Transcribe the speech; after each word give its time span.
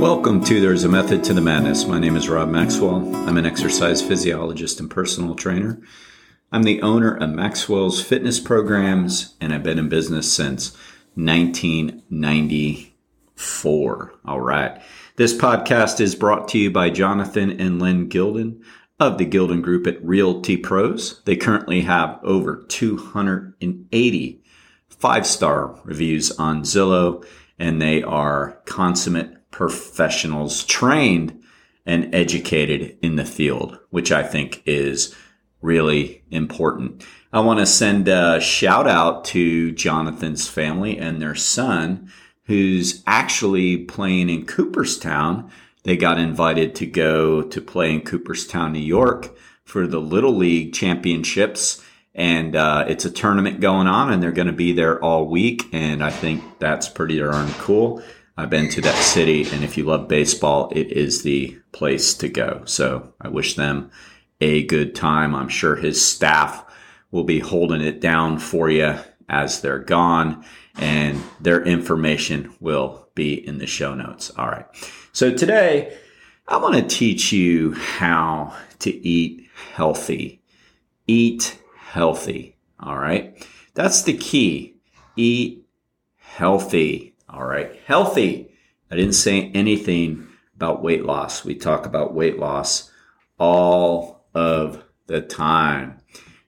Welcome 0.00 0.42
to 0.44 0.60
There's 0.62 0.84
a 0.84 0.88
Method 0.88 1.22
to 1.24 1.34
the 1.34 1.42
Madness. 1.42 1.84
My 1.84 1.98
name 1.98 2.16
is 2.16 2.30
Rob 2.30 2.48
Maxwell. 2.48 3.14
I'm 3.28 3.36
an 3.36 3.44
exercise 3.44 4.00
physiologist 4.00 4.80
and 4.80 4.90
personal 4.90 5.34
trainer. 5.34 5.78
I'm 6.50 6.62
the 6.62 6.80
owner 6.80 7.14
of 7.14 7.28
Maxwell's 7.28 8.02
Fitness 8.02 8.40
Programs, 8.40 9.34
and 9.42 9.52
I've 9.52 9.62
been 9.62 9.78
in 9.78 9.90
business 9.90 10.32
since 10.32 10.74
1994. 11.16 14.14
All 14.24 14.40
right. 14.40 14.80
This 15.16 15.36
podcast 15.36 16.00
is 16.00 16.14
brought 16.14 16.48
to 16.48 16.58
you 16.58 16.70
by 16.70 16.88
Jonathan 16.88 17.60
and 17.60 17.78
Lyn 17.78 18.08
Gildon 18.08 18.62
of 18.98 19.18
the 19.18 19.26
Gildon 19.26 19.60
Group 19.60 19.86
at 19.86 20.02
Realty 20.02 20.56
Pros. 20.56 21.20
They 21.26 21.36
currently 21.36 21.82
have 21.82 22.18
over 22.22 22.64
280 22.68 24.42
five 24.88 25.26
star 25.26 25.78
reviews 25.84 26.30
on 26.32 26.62
Zillow, 26.62 27.22
and 27.58 27.82
they 27.82 28.02
are 28.02 28.62
consummate 28.64 29.36
professionals 29.50 30.64
trained 30.64 31.42
and 31.86 32.14
educated 32.14 32.98
in 33.02 33.16
the 33.16 33.24
field, 33.24 33.78
which 33.90 34.12
I 34.12 34.22
think 34.22 34.62
is 34.66 35.14
really 35.62 36.22
important. 36.30 37.04
I 37.32 37.40
want 37.40 37.60
to 37.60 37.66
send 37.66 38.08
a 38.08 38.40
shout 38.40 38.86
out 38.88 39.24
to 39.26 39.72
Jonathan's 39.72 40.48
family 40.48 40.98
and 40.98 41.20
their 41.20 41.34
son, 41.34 42.10
who's 42.44 43.02
actually 43.06 43.78
playing 43.78 44.28
in 44.28 44.46
Cooperstown. 44.46 45.50
They 45.84 45.96
got 45.96 46.18
invited 46.18 46.74
to 46.76 46.86
go 46.86 47.42
to 47.42 47.60
play 47.60 47.94
in 47.94 48.02
Cooperstown, 48.02 48.72
New 48.72 48.80
York 48.80 49.36
for 49.64 49.86
the 49.86 50.00
Little 50.00 50.34
League 50.34 50.74
Championships. 50.74 51.82
And 52.12 52.56
uh, 52.56 52.86
it's 52.88 53.04
a 53.04 53.10
tournament 53.10 53.60
going 53.60 53.86
on, 53.86 54.12
and 54.12 54.20
they're 54.20 54.32
going 54.32 54.48
to 54.48 54.52
be 54.52 54.72
there 54.72 55.02
all 55.02 55.28
week. 55.28 55.68
And 55.72 56.02
I 56.02 56.10
think 56.10 56.42
that's 56.58 56.88
pretty 56.88 57.18
darn 57.18 57.48
cool. 57.58 58.02
I've 58.40 58.48
been 58.48 58.70
to 58.70 58.80
that 58.80 58.94
city, 58.94 59.42
and 59.52 59.62
if 59.62 59.76
you 59.76 59.84
love 59.84 60.08
baseball, 60.08 60.72
it 60.74 60.90
is 60.92 61.22
the 61.22 61.58
place 61.72 62.14
to 62.14 62.28
go. 62.30 62.62
So 62.64 63.12
I 63.20 63.28
wish 63.28 63.54
them 63.54 63.90
a 64.40 64.64
good 64.64 64.94
time. 64.94 65.34
I'm 65.34 65.50
sure 65.50 65.76
his 65.76 66.02
staff 66.02 66.64
will 67.10 67.24
be 67.24 67.40
holding 67.40 67.82
it 67.82 68.00
down 68.00 68.38
for 68.38 68.70
you 68.70 68.98
as 69.28 69.60
they're 69.60 69.78
gone, 69.78 70.42
and 70.76 71.22
their 71.38 71.62
information 71.62 72.54
will 72.60 73.10
be 73.14 73.34
in 73.46 73.58
the 73.58 73.66
show 73.66 73.94
notes. 73.94 74.32
All 74.38 74.48
right. 74.48 74.64
So 75.12 75.34
today, 75.34 75.98
I 76.48 76.56
want 76.56 76.76
to 76.76 76.96
teach 76.96 77.32
you 77.32 77.74
how 77.74 78.56
to 78.78 78.90
eat 79.06 79.50
healthy. 79.74 80.40
Eat 81.06 81.58
healthy. 81.76 82.56
All 82.80 82.96
right. 82.96 83.46
That's 83.74 84.02
the 84.02 84.16
key. 84.16 84.76
Eat 85.14 85.66
healthy. 86.16 87.09
All 87.32 87.44
right. 87.44 87.78
Healthy. 87.86 88.52
I 88.90 88.96
didn't 88.96 89.12
say 89.12 89.52
anything 89.54 90.26
about 90.56 90.82
weight 90.82 91.04
loss. 91.04 91.44
We 91.44 91.54
talk 91.54 91.86
about 91.86 92.12
weight 92.12 92.38
loss 92.38 92.90
all 93.38 94.26
of 94.34 94.82
the 95.06 95.20
time. 95.20 95.98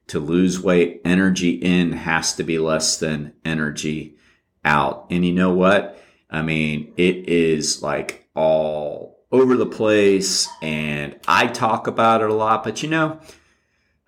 To 0.09 0.19
lose 0.19 0.61
weight, 0.61 1.01
energy 1.05 1.51
in 1.51 1.93
has 1.93 2.35
to 2.35 2.43
be 2.43 2.59
less 2.59 2.99
than 2.99 3.33
energy 3.45 4.17
out. 4.65 5.07
And 5.09 5.25
you 5.25 5.33
know 5.33 5.53
what? 5.53 6.03
I 6.29 6.43
mean, 6.43 6.93
it 6.97 7.29
is 7.29 7.81
like 7.83 8.29
all 8.35 9.21
over 9.31 9.57
the 9.57 9.67
place 9.67 10.49
and 10.61 11.19
I 11.29 11.47
talk 11.47 11.87
about 11.87 12.23
it 12.23 12.31
a 12.31 12.35
lot, 12.35 12.65
but 12.65 12.83
you 12.83 12.91
know, 12.91 13.21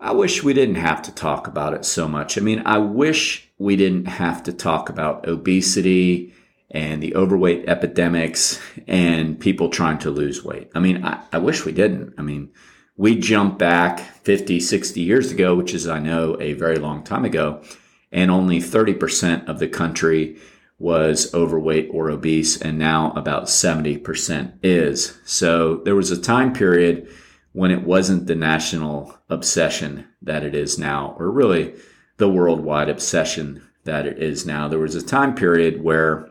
I 0.01 0.13
wish 0.13 0.43
we 0.43 0.53
didn't 0.53 0.75
have 0.75 1.03
to 1.03 1.13
talk 1.13 1.47
about 1.47 1.73
it 1.73 1.85
so 1.85 2.09
much. 2.09 2.37
I 2.37 2.41
mean, 2.41 2.63
I 2.67 2.79
wish 2.79 3.49
we 3.59 3.77
didn't 3.77 4.07
have 4.07 4.43
to 4.43 4.53
talk 4.53 4.89
about 4.89 5.27
obesity 5.29 6.34
and 6.71 7.03
the 7.03 7.15
overweight 7.15 7.69
epidemics 7.69 8.61
and 8.87 9.39
people 9.39 9.69
trying 9.69 9.99
to 9.99 10.11
lose 10.11 10.45
weight. 10.45 10.71
I 10.75 10.81
mean, 10.81 11.05
I, 11.05 11.23
I, 11.33 11.39
wish 11.39 11.65
we 11.65 11.73
didn't. 11.73 12.15
I 12.19 12.23
mean, 12.23 12.51
we 12.97 13.17
jumped 13.17 13.59
back 13.59 14.01
50, 14.01 14.61
60 14.61 15.01
years 15.01 15.31
ago, 15.31 15.55
which 15.55 15.75
is, 15.75 15.87
I 15.87 15.99
know, 15.99 16.37
a 16.41 16.55
very 16.55 16.77
long 16.77 17.05
time 17.05 17.25
ago, 17.25 17.63
and 18.11 18.31
only 18.31 18.59
30% 18.59 19.49
of 19.49 19.59
the 19.59 19.69
country 19.69 20.39
was 20.79 21.33
overweight 21.35 21.89
or 21.93 22.11
obese, 22.11 22.61
and 22.61 22.79
now 22.79 23.13
about 23.13 23.45
70% 23.45 24.59
is. 24.63 25.19
So 25.25 25.77
there 25.85 25.95
was 25.95 26.11
a 26.11 26.21
time 26.21 26.53
period 26.53 27.09
when 27.53 27.71
it 27.71 27.85
wasn't 27.85 28.27
the 28.27 28.35
national 28.35 29.17
obsession 29.31 30.07
that 30.23 30.43
it 30.43 30.55
is 30.55 30.79
now, 30.79 31.15
or 31.19 31.31
really 31.31 31.75
the 32.17 32.29
worldwide 32.29 32.89
obsession 32.89 33.63
that 33.85 34.07
it 34.07 34.19
is 34.19 34.45
now. 34.45 34.67
There 34.67 34.79
was 34.79 34.97
a 34.97 35.03
time 35.03 35.35
period 35.35 35.83
where 35.83 36.29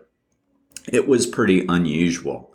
it 0.88 1.08
was 1.08 1.26
pretty 1.26 1.66
unusual 1.68 2.54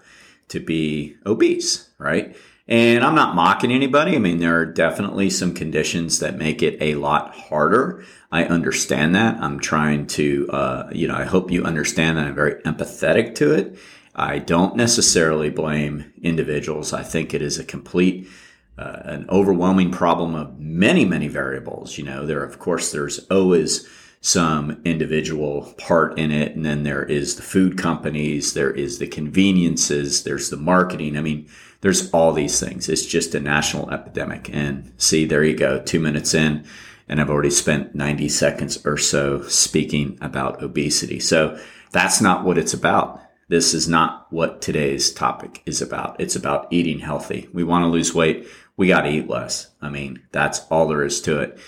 to 0.49 0.61
be 0.61 1.17
obese, 1.27 1.89
right? 1.99 2.37
And 2.67 3.03
I'm 3.03 3.15
not 3.15 3.35
mocking 3.35 3.73
anybody. 3.73 4.15
I 4.15 4.19
mean, 4.19 4.39
there 4.39 4.59
are 4.59 4.67
definitely 4.67 5.31
some 5.31 5.55
conditions 5.55 6.19
that 6.19 6.37
make 6.37 6.63
it 6.63 6.77
a 6.83 6.97
lot 6.97 7.35
harder. 7.35 8.05
I 8.31 8.45
understand 8.45 9.15
that. 9.15 9.39
I'm 9.41 9.59
trying 9.59 10.07
to, 10.09 10.49
uh, 10.51 10.91
you 10.93 11.09
know, 11.09 11.15
I 11.15 11.25
hope 11.25 11.51
you 11.51 11.65
understand 11.65 12.19
that 12.19 12.27
I'm 12.27 12.35
very 12.35 12.61
empathetic 12.63 13.35
to 13.37 13.55
it. 13.55 13.79
I 14.15 14.39
don't 14.39 14.77
necessarily 14.77 15.49
blame 15.49 16.13
individuals. 16.23 16.93
I 16.93 17.05
think 17.05 17.33
it 17.33 17.41
is 17.41 17.59
a 17.59 17.65
complete, 17.65 18.29
uh, 18.77 19.01
an 19.05 19.27
overwhelming 19.31 19.91
problem 19.91 20.35
of 20.35 20.59
many, 20.59 21.07
many 21.07 21.29
variables. 21.29 21.97
You 21.97 22.05
know, 22.05 22.27
there, 22.27 22.45
of 22.45 22.59
course, 22.59 22.93
there's 22.93 23.21
always 23.31 23.89
some 24.21 24.81
individual 24.85 25.75
part 25.79 26.19
in 26.19 26.31
it. 26.33 26.57
And 26.57 26.65
then 26.65 26.83
there 26.83 27.05
is 27.05 27.37
the 27.37 27.43
food 27.43 27.79
companies, 27.79 28.55
there 28.55 28.71
is 28.71 28.99
the 28.99 29.07
conveniences, 29.07 30.25
there's 30.25 30.51
the 30.51 30.57
marketing. 30.57 31.17
I 31.17 31.21
mean, 31.21 31.49
there's 31.81 32.11
all 32.11 32.33
these 32.33 32.59
things. 32.59 32.89
It's 32.89 33.07
just 33.07 33.35
a 33.35 33.41
national 33.41 33.91
epidemic. 33.91 34.51
And 34.53 34.93
see, 34.99 35.25
there 35.25 35.45
you 35.45 35.57
go, 35.57 35.81
two 35.81 36.01
minutes 36.01 36.35
in, 36.35 36.65
and 37.09 37.21
I've 37.21 37.31
already 37.31 37.51
spent 37.51 37.95
90 37.95 38.29
seconds 38.29 38.85
or 38.85 38.97
so 38.97 39.43
speaking 39.43 40.19
about 40.21 40.63
obesity. 40.63 41.21
So 41.21 41.59
that's 41.93 42.21
not 42.21 42.45
what 42.45 42.59
it's 42.59 42.75
about. 42.75 43.23
This 43.49 43.73
is 43.73 43.89
not 43.89 44.31
what 44.31 44.61
today's 44.61 45.11
topic 45.11 45.63
is 45.65 45.81
about. 45.81 46.21
It's 46.21 46.37
about 46.37 46.67
eating 46.71 46.99
healthy. 46.99 47.49
We 47.55 47.65
want 47.65 47.85
to 47.85 47.89
lose 47.89 48.15
weight. 48.15 48.47
We 48.77 48.89
got 48.89 49.03
to 49.03 49.11
eat 49.11 49.29
less. 49.29 49.71
I 49.81 49.89
mean, 49.89 50.23
that's 50.33 50.61
all 50.71 50.87
there 50.87 51.03
is 51.03 51.21
to 51.23 51.41
it. 51.41 51.59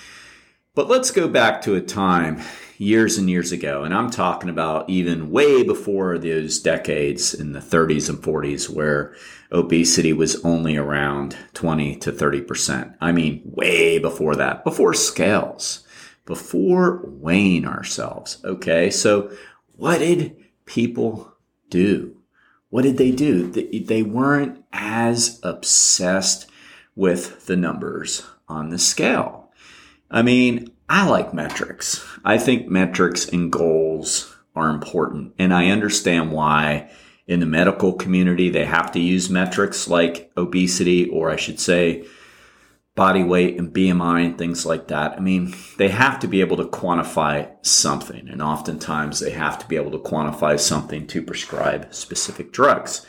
But 0.73 0.89
let's 0.89 1.11
go 1.11 1.27
back 1.27 1.63
to 1.63 1.75
a 1.75 1.81
time 1.81 2.41
years 2.79 3.19
and 3.19 3.29
years 3.29 3.51
ago, 3.51 3.83
and 3.83 3.93
I'm 3.93 4.09
talking 4.09 4.49
about 4.49 4.89
even 4.89 5.33
way 5.33 5.65
before 5.65 6.17
those 6.17 6.61
decades 6.61 7.35
in 7.35 7.51
the 7.51 7.59
30s 7.59 8.09
and 8.09 8.19
40s 8.19 8.71
where 8.71 9.13
obesity 9.51 10.13
was 10.13 10.43
only 10.45 10.77
around 10.77 11.37
20 11.55 11.97
to 11.97 12.13
30%. 12.13 12.95
I 13.01 13.11
mean, 13.11 13.43
way 13.45 13.99
before 13.99 14.37
that, 14.37 14.63
before 14.63 14.95
scales, 14.95 15.85
before 16.25 17.01
weighing 17.05 17.67
ourselves. 17.67 18.39
Okay, 18.45 18.91
so 18.91 19.31
what 19.77 19.99
did 19.99 20.37
people 20.67 21.35
do? 21.69 22.17
What 22.69 22.83
did 22.83 22.97
they 22.97 23.11
do? 23.11 23.51
They 23.51 24.05
weren't 24.05 24.65
as 24.73 25.41
obsessed 25.43 26.49
with 26.95 27.47
the 27.47 27.57
numbers 27.57 28.25
on 28.49 28.69
the 28.71 28.79
scale 28.79 29.40
I 30.11 30.23
mean, 30.23 30.73
I 30.89 31.09
like 31.09 31.33
metrics. 31.33 32.05
I 32.25 32.39
think 32.39 32.69
metrics 32.69 33.29
and 33.29 33.53
goals 33.53 34.37
are 34.57 34.71
important. 34.71 35.35
And 35.39 35.55
I 35.55 35.71
understand 35.71 36.33
why 36.33 36.91
in 37.27 37.39
the 37.41 37.47
medical 37.47 37.93
community 37.93 38.51
they 38.51 38.65
have 38.65 38.91
to 38.93 39.01
use 39.01 39.31
metrics 39.31 39.87
like 39.87 40.33
obesity, 40.37 41.09
or 41.09 41.31
I 41.31 41.37
should 41.37 41.61
say, 41.61 42.05
body 42.97 43.23
weight 43.23 43.57
and 43.57 43.73
BMI 43.73 44.27
and 44.27 44.37
things 44.37 44.67
like 44.67 44.89
that. 44.89 45.13
I 45.13 45.21
mean, 45.21 45.55
they 45.79 45.89
have 45.89 46.19
to 46.21 46.29
be 46.29 46.41
able 46.41 46.57
to 46.57 46.65
quantify 46.65 47.49
something. 47.63 48.29
And 48.29 48.43
oftentimes 48.43 49.21
they 49.21 49.31
have 49.31 49.59
to 49.61 49.69
be 49.69 49.77
able 49.77 49.93
to 49.93 49.99
quantify 49.99 50.59
something 50.59 51.07
to 51.07 51.23
prescribe 51.23 51.95
specific 51.95 52.53
drugs. 52.53 53.07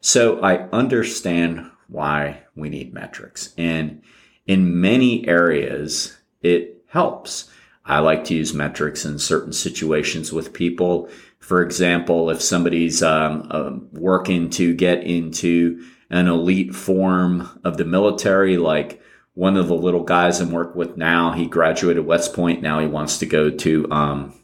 So 0.00 0.40
I 0.40 0.68
understand 0.70 1.70
why 1.88 2.44
we 2.54 2.68
need 2.68 2.94
metrics. 2.94 3.52
And 3.58 4.02
in 4.46 4.80
many 4.80 5.26
areas, 5.26 6.13
it 6.44 6.84
helps. 6.86 7.50
I 7.84 7.98
like 7.98 8.24
to 8.24 8.34
use 8.34 8.54
metrics 8.54 9.04
in 9.04 9.18
certain 9.18 9.52
situations 9.52 10.32
with 10.32 10.52
people. 10.52 11.08
For 11.38 11.62
example, 11.62 12.30
if 12.30 12.40
somebody's 12.40 13.02
um, 13.02 13.48
uh, 13.50 13.72
working 13.92 14.48
to 14.50 14.74
get 14.74 15.02
into 15.02 15.84
an 16.08 16.28
elite 16.28 16.74
form 16.74 17.60
of 17.64 17.76
the 17.76 17.84
military, 17.84 18.56
like 18.56 19.02
one 19.34 19.56
of 19.56 19.68
the 19.68 19.74
little 19.74 20.04
guys 20.04 20.40
I'm 20.40 20.52
working 20.52 20.76
with 20.78 20.96
now, 20.96 21.32
he 21.32 21.46
graduated 21.46 22.06
West 22.06 22.32
Point. 22.32 22.62
Now 22.62 22.78
he 22.78 22.86
wants 22.86 23.18
to 23.18 23.26
go 23.26 23.50
to, 23.50 23.90
um, 23.90 24.34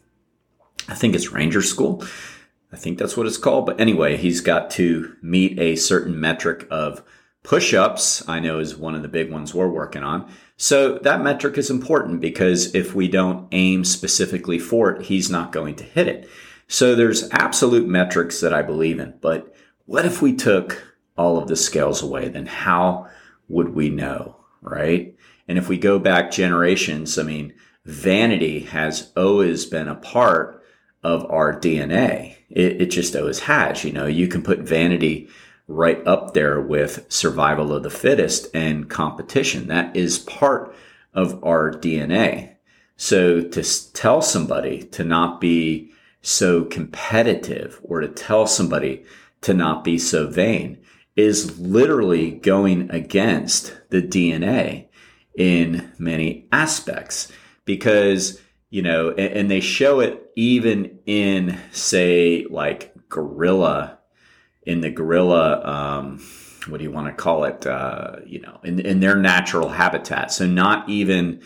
I 0.88 0.94
think 0.94 1.14
it's 1.14 1.32
Ranger 1.32 1.62
School. 1.62 2.04
I 2.72 2.76
think 2.76 2.98
that's 2.98 3.16
what 3.16 3.26
it's 3.26 3.38
called. 3.38 3.66
But 3.66 3.80
anyway, 3.80 4.16
he's 4.16 4.40
got 4.40 4.70
to 4.72 5.16
meet 5.22 5.58
a 5.58 5.76
certain 5.76 6.20
metric 6.20 6.66
of 6.70 7.02
push 7.42 7.72
ups, 7.72 8.28
I 8.28 8.40
know 8.40 8.58
is 8.58 8.76
one 8.76 8.94
of 8.94 9.02
the 9.02 9.08
big 9.08 9.30
ones 9.32 9.54
we're 9.54 9.68
working 9.68 10.02
on. 10.02 10.30
So 10.62 10.98
that 10.98 11.22
metric 11.22 11.56
is 11.56 11.70
important 11.70 12.20
because 12.20 12.74
if 12.74 12.94
we 12.94 13.08
don't 13.08 13.48
aim 13.50 13.82
specifically 13.82 14.58
for 14.58 14.90
it, 14.90 15.06
he's 15.06 15.30
not 15.30 15.52
going 15.52 15.74
to 15.76 15.84
hit 15.84 16.06
it. 16.06 16.28
So 16.68 16.94
there's 16.94 17.30
absolute 17.30 17.88
metrics 17.88 18.40
that 18.42 18.52
I 18.52 18.60
believe 18.60 19.00
in, 19.00 19.14
but 19.22 19.54
what 19.86 20.04
if 20.04 20.20
we 20.20 20.36
took 20.36 20.96
all 21.16 21.38
of 21.38 21.48
the 21.48 21.56
scales 21.56 22.02
away? 22.02 22.28
Then 22.28 22.44
how 22.44 23.08
would 23.48 23.70
we 23.70 23.88
know, 23.88 24.36
right? 24.60 25.16
And 25.48 25.56
if 25.56 25.70
we 25.70 25.78
go 25.78 25.98
back 25.98 26.30
generations, 26.30 27.18
I 27.18 27.22
mean, 27.22 27.54
vanity 27.86 28.60
has 28.60 29.12
always 29.16 29.64
been 29.64 29.88
a 29.88 29.94
part 29.94 30.62
of 31.02 31.24
our 31.30 31.58
DNA. 31.58 32.36
It, 32.50 32.82
it 32.82 32.86
just 32.90 33.16
always 33.16 33.38
has. 33.38 33.82
You 33.82 33.92
know, 33.92 34.06
you 34.06 34.28
can 34.28 34.42
put 34.42 34.58
vanity 34.58 35.30
right 35.70 36.04
up 36.06 36.34
there 36.34 36.60
with 36.60 37.06
survival 37.08 37.72
of 37.72 37.82
the 37.82 37.90
fittest 37.90 38.48
and 38.54 38.90
competition. 38.90 39.68
That 39.68 39.96
is 39.96 40.18
part 40.18 40.74
of 41.14 41.42
our 41.44 41.72
DNA. 41.72 42.56
So 42.96 43.42
to 43.42 43.92
tell 43.92 44.20
somebody 44.20 44.82
to 44.82 45.04
not 45.04 45.40
be 45.40 45.92
so 46.22 46.64
competitive 46.64 47.80
or 47.82 48.00
to 48.00 48.08
tell 48.08 48.46
somebody 48.46 49.04
to 49.42 49.54
not 49.54 49.84
be 49.84 49.96
so 49.96 50.26
vain 50.26 50.78
is 51.16 51.58
literally 51.58 52.32
going 52.32 52.90
against 52.90 53.74
the 53.90 54.02
DNA 54.02 54.88
in 55.36 55.90
many 55.98 56.46
aspects 56.52 57.32
because, 57.64 58.40
you 58.68 58.82
know, 58.82 59.10
and, 59.12 59.50
they 59.50 59.60
show 59.60 60.00
it 60.00 60.30
even 60.36 60.98
in, 61.06 61.58
say, 61.72 62.44
like 62.50 62.92
gorilla, 63.08 63.99
in 64.62 64.80
the 64.80 64.90
gorilla, 64.90 65.62
um, 65.64 66.20
what 66.68 66.78
do 66.78 66.84
you 66.84 66.90
want 66.90 67.06
to 67.06 67.22
call 67.22 67.44
it? 67.44 67.66
Uh, 67.66 68.16
you 68.26 68.40
know, 68.40 68.60
in, 68.62 68.80
in 68.80 69.00
their 69.00 69.16
natural 69.16 69.68
habitat. 69.68 70.32
So 70.32 70.46
not 70.46 70.88
even 70.88 71.42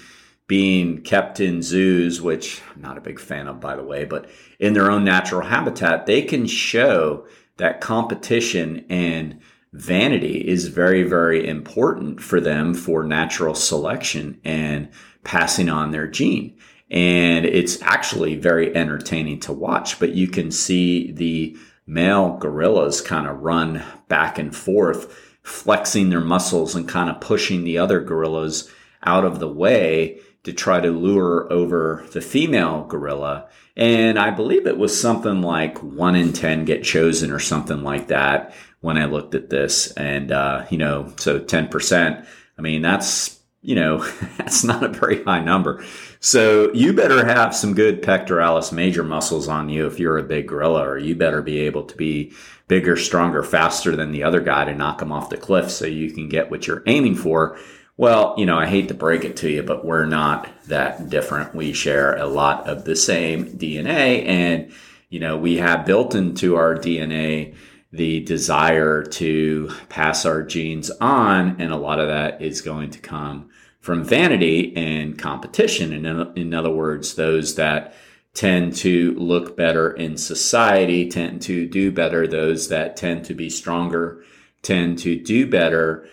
being 0.46 1.00
kept 1.02 1.40
in 1.40 1.62
zoos, 1.62 2.20
which 2.20 2.61
I'm 2.75 2.82
not 2.82 2.99
a 2.99 3.02
big 3.02 3.19
fan 3.19 3.49
of, 3.49 3.61
by 3.61 3.76
the 3.76 3.82
way, 3.84 4.05
but 4.05 4.28
in 4.58 4.75
their 4.75 4.90
own 4.90 5.05
natural 5.05 5.43
habitat, 5.43 6.06
they 6.06 6.22
can 6.22 6.46
show 6.46 7.26
that 7.56 7.81
competition 7.81 8.84
and 8.90 9.40
vanity 9.72 10.46
is 10.46 10.69
very, 10.69 11.02
very 11.02 11.49
important 11.49 12.20
for 12.20 12.40
them 12.40 12.75
for 12.75 13.02
natural 13.02 13.55
selection 13.55 14.40
and 14.44 14.88
passing 15.25 15.69
on 15.69 15.90
their 15.90 16.06
gene. 16.06 16.56
And 16.90 17.46
it's 17.46 17.81
actually 17.82 18.37
very 18.37 18.75
entertaining 18.76 19.40
to 19.40 19.52
watch, 19.52 19.99
but 19.99 20.14
you 20.14 20.28
can 20.28 20.50
see 20.50 21.10
the 21.12 21.56
male 21.86 22.36
gorillas 22.38 23.00
kind 23.00 23.26
of 23.26 23.40
run 23.40 23.82
back 24.08 24.38
and 24.38 24.54
forth, 24.54 25.12
flexing 25.42 26.10
their 26.10 26.20
muscles 26.20 26.75
and 26.75 26.88
kind 26.88 27.10
of 27.10 27.20
pushing 27.20 27.64
the 27.64 27.78
other 27.78 28.00
gorillas 28.00 28.70
out 29.02 29.25
of 29.25 29.38
the 29.38 29.48
way 29.48 30.19
to 30.44 30.52
try 30.52 30.81
to 30.81 30.90
lure 30.90 31.50
over 31.52 32.04
the 32.12 32.20
female 32.20 32.84
gorilla. 32.84 33.48
And 33.76 34.19
I 34.19 34.31
believe 34.31 34.66
it 34.66 34.78
was 34.78 34.98
something 34.98 35.42
like 35.42 35.82
one 35.82 36.14
in 36.14 36.32
10 36.32 36.64
get 36.64 36.84
chosen 36.84 37.31
or 37.31 37.40
something 37.40 37.82
like 37.82 38.08
that 38.08 38.54
when 38.81 38.96
I 38.96 39.06
looked 39.06 39.34
at 39.34 39.50
this. 39.50 39.90
And, 39.92 40.31
uh, 40.31 40.66
you 40.70 40.78
know, 40.78 41.12
so 41.16 41.40
10%, 41.40 42.26
I 42.56 42.62
mean, 42.62 42.82
that's, 42.82 43.40
you 43.64 43.75
know, 43.75 43.99
that's 44.38 44.62
not 44.62 44.84
a 44.84 44.88
very 44.88 45.25
high 45.25 45.40
number. 45.40 45.84
So 46.20 46.72
you 46.72 46.93
better 46.93 47.26
have 47.26 47.56
some 47.56 47.75
good 47.75 48.02
pectoralis 48.02 48.72
major 48.72 49.02
muscles 49.02 49.49
on 49.49 49.69
you 49.69 49.87
if 49.87 49.99
you're 49.99 50.19
a 50.19 50.22
big 50.22 50.49
gorilla, 50.49 50.88
or 50.88 50.99
you 50.99 51.16
better 51.16 51.43
be 51.43 51.61
able 51.61 51.84
to 51.84 51.96
be 51.96 52.32
bigger, 52.69 52.96
stronger, 52.96 53.43
faster 53.43 53.96
than 53.96 54.12
the 54.12 54.22
other 54.22 54.40
guy 54.40 54.64
to 54.64 54.75
knock 54.75 55.02
him 55.02 55.11
off 55.11 55.31
the 55.31 55.37
cliff 55.37 55.70
so 55.70 55.87
you 55.87 56.12
can 56.12 56.28
get 56.28 56.50
what 56.50 56.66
you're 56.66 56.82
aiming 56.87 57.16
for 57.16 57.58
well, 57.96 58.34
you 58.37 58.44
know, 58.44 58.58
I 58.58 58.66
hate 58.66 58.88
to 58.88 58.94
break 58.94 59.25
it 59.25 59.37
to 59.38 59.50
you, 59.50 59.62
but 59.62 59.84
we're 59.84 60.06
not 60.06 60.49
that 60.67 61.08
different. 61.08 61.55
We 61.55 61.72
share 61.72 62.17
a 62.17 62.26
lot 62.26 62.69
of 62.69 62.84
the 62.84 62.96
same 62.96 63.46
DNA 63.56 64.26
and, 64.26 64.72
you 65.10 65.20
know, 65.20 65.37
we 65.37 65.58
have 65.58 65.87
built 65.87 66.14
into 66.14 66.56
our 66.56 66.75
DNA 66.75 67.55
the 67.93 68.20
desire 68.25 69.05
to 69.05 69.70
pass 69.88 70.26
our 70.26 70.43
genes 70.43 70.90
on. 71.00 71.60
And 71.60 71.72
a 71.72 71.76
lot 71.76 72.00
of 72.00 72.08
that 72.08 72.43
is 72.43 72.60
going 72.60 72.90
to 72.90 72.99
come 72.99 73.50
from 73.84 74.02
vanity 74.02 74.75
and 74.76 75.19
competition. 75.19 75.92
And 75.92 76.06
in, 76.06 76.32
in 76.36 76.54
other 76.54 76.70
words, 76.70 77.14
those 77.14 77.56
that 77.56 77.94
tend 78.32 78.75
to 78.76 79.12
look 79.12 79.56
better 79.56 79.90
in 79.92 80.16
society 80.16 81.08
tend 81.08 81.42
to 81.42 81.69
do 81.69 81.92
better. 81.92 82.26
Those 82.26 82.69
that 82.70 82.96
tend 82.96 83.26
to 83.26 83.34
be 83.34 83.50
stronger 83.50 84.25
tend 84.62 84.98
to 85.00 85.20
do 85.20 85.46
better 85.46 86.08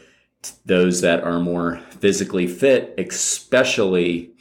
those 0.66 1.02
that 1.02 1.24
are 1.24 1.40
more 1.40 1.78
physically 2.00 2.48
fit, 2.48 2.94
especially 2.98 4.32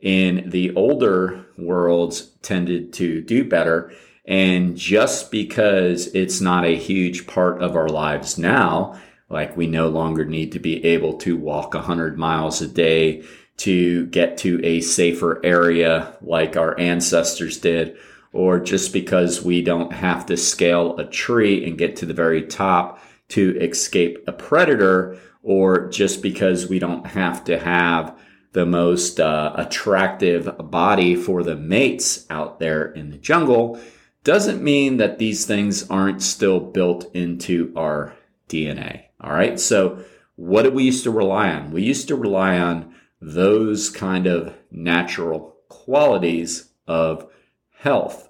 in 0.00 0.48
the 0.50 0.74
older 0.74 1.46
worlds, 1.58 2.30
tended 2.42 2.92
to 2.94 3.20
do 3.20 3.44
better. 3.44 3.92
And 4.24 4.76
just 4.76 5.30
because 5.30 6.06
it's 6.08 6.40
not 6.40 6.64
a 6.64 6.76
huge 6.76 7.26
part 7.26 7.62
of 7.62 7.76
our 7.76 7.88
lives 7.88 8.38
now, 8.38 8.98
like 9.32 9.56
we 9.56 9.66
no 9.66 9.88
longer 9.88 10.24
need 10.24 10.52
to 10.52 10.58
be 10.58 10.84
able 10.84 11.14
to 11.14 11.36
walk 11.36 11.74
100 11.74 12.18
miles 12.18 12.60
a 12.60 12.68
day 12.68 13.24
to 13.56 14.06
get 14.06 14.36
to 14.38 14.64
a 14.64 14.80
safer 14.80 15.40
area 15.44 16.16
like 16.20 16.56
our 16.56 16.78
ancestors 16.78 17.58
did, 17.58 17.96
or 18.32 18.60
just 18.60 18.92
because 18.92 19.42
we 19.42 19.62
don't 19.62 19.92
have 19.92 20.26
to 20.26 20.36
scale 20.36 20.98
a 20.98 21.04
tree 21.04 21.64
and 21.64 21.78
get 21.78 21.96
to 21.96 22.06
the 22.06 22.14
very 22.14 22.42
top 22.42 23.02
to 23.28 23.58
escape 23.60 24.22
a 24.26 24.32
predator, 24.32 25.18
or 25.42 25.88
just 25.88 26.22
because 26.22 26.68
we 26.68 26.78
don't 26.78 27.06
have 27.06 27.44
to 27.44 27.58
have 27.58 28.16
the 28.52 28.66
most 28.66 29.18
uh, 29.18 29.52
attractive 29.56 30.70
body 30.70 31.14
for 31.14 31.42
the 31.42 31.56
mates 31.56 32.26
out 32.28 32.58
there 32.58 32.84
in 32.92 33.10
the 33.10 33.16
jungle 33.16 33.80
doesn't 34.24 34.62
mean 34.62 34.98
that 34.98 35.18
these 35.18 35.46
things 35.46 35.88
aren't 35.90 36.22
still 36.22 36.60
built 36.60 37.12
into 37.14 37.72
our 37.76 38.14
DNA. 38.48 39.04
All 39.22 39.32
right. 39.32 39.58
So, 39.58 40.04
what 40.36 40.62
did 40.62 40.74
we 40.74 40.84
used 40.84 41.04
to 41.04 41.10
rely 41.10 41.50
on? 41.50 41.70
We 41.70 41.82
used 41.82 42.08
to 42.08 42.16
rely 42.16 42.58
on 42.58 42.94
those 43.20 43.88
kind 43.90 44.26
of 44.26 44.54
natural 44.70 45.56
qualities 45.68 46.70
of 46.86 47.30
health. 47.78 48.28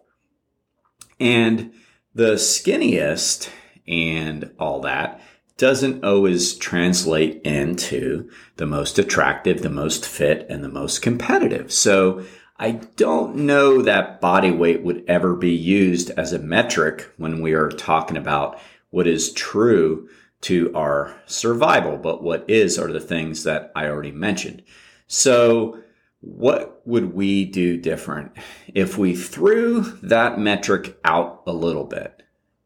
And 1.19 1.73
the 2.15 2.35
skinniest 2.35 3.49
and 3.87 4.51
all 4.59 4.81
that 4.81 5.21
doesn't 5.57 6.05
always 6.05 6.55
translate 6.55 7.41
into 7.43 8.29
the 8.57 8.67
most 8.67 8.99
attractive, 8.99 9.63
the 9.63 9.71
most 9.71 10.05
fit, 10.07 10.47
and 10.51 10.65
the 10.65 10.69
most 10.69 11.03
competitive. 11.03 11.73
So 11.73 12.25
I 12.59 12.73
don't 12.97 13.37
know 13.37 13.83
that 13.83 14.21
body 14.21 14.51
weight 14.51 14.83
would 14.83 15.05
ever 15.09 15.35
be 15.35 15.53
used 15.53 16.11
as 16.11 16.33
a 16.33 16.39
metric 16.39 17.11
when 17.17 17.41
we 17.41 17.53
are 17.53 17.69
talking 17.69 18.17
about 18.17 18.59
what 18.91 19.07
is 19.07 19.33
true 19.33 20.09
to 20.43 20.75
our 20.75 21.15
survival, 21.27 21.97
but 21.97 22.23
what 22.23 22.49
is 22.49 22.79
are 22.79 22.93
the 22.93 23.01
things 23.01 23.45
that 23.45 23.73
I 23.75 23.87
already 23.87 24.13
mentioned. 24.13 24.63
So 25.07 25.83
what 26.21 26.87
would 26.87 27.15
we 27.15 27.45
do 27.45 27.77
different 27.77 28.33
if 28.75 28.97
we 28.97 29.15
threw 29.17 29.81
that 30.03 30.39
metric 30.39 30.99
out 31.05 31.43
a 31.47 31.53
little 31.53 31.85
bit 31.85 32.23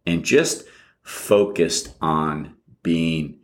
and 0.06 0.24
just 0.24 0.64
focused 1.02 1.94
on 2.00 2.56
being 2.82 3.38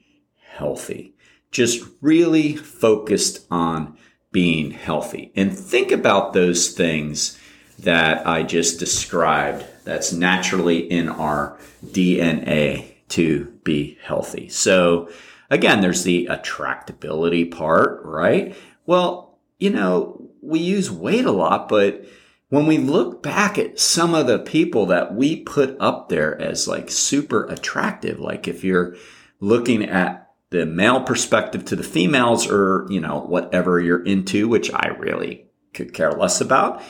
healthy. 0.52 1.14
Just 1.50 1.84
really 2.00 2.56
focused 2.56 3.46
on 3.50 3.96
being 4.30 4.70
healthy. 4.70 5.32
And 5.36 5.56
think 5.56 5.90
about 5.90 6.32
those 6.32 6.70
things 6.70 7.38
that 7.78 8.26
I 8.26 8.42
just 8.42 8.78
described 8.78 9.64
that's 9.84 10.12
naturally 10.12 10.78
in 10.78 11.08
our 11.08 11.58
DNA 11.84 12.91
to 13.12 13.46
be 13.64 13.98
healthy. 14.02 14.48
So, 14.48 15.10
again, 15.50 15.80
there's 15.80 16.04
the 16.04 16.28
attractability 16.30 17.50
part, 17.50 18.00
right? 18.04 18.56
Well, 18.86 19.38
you 19.58 19.70
know, 19.70 20.30
we 20.40 20.58
use 20.58 20.90
weight 20.90 21.24
a 21.24 21.30
lot, 21.30 21.68
but 21.68 22.04
when 22.48 22.66
we 22.66 22.78
look 22.78 23.22
back 23.22 23.58
at 23.58 23.78
some 23.78 24.14
of 24.14 24.26
the 24.26 24.38
people 24.38 24.86
that 24.86 25.14
we 25.14 25.40
put 25.40 25.76
up 25.80 26.08
there 26.08 26.40
as 26.40 26.68
like 26.68 26.90
super 26.90 27.46
attractive, 27.46 28.18
like 28.18 28.48
if 28.48 28.64
you're 28.64 28.96
looking 29.40 29.84
at 29.84 30.30
the 30.50 30.66
male 30.66 31.02
perspective 31.02 31.64
to 31.64 31.76
the 31.76 31.82
females 31.82 32.50
or, 32.50 32.86
you 32.90 33.00
know, 33.00 33.20
whatever 33.20 33.80
you're 33.80 34.04
into, 34.04 34.48
which 34.48 34.72
I 34.72 34.88
really 34.88 35.46
could 35.72 35.94
care 35.94 36.12
less 36.12 36.40
about. 36.40 36.82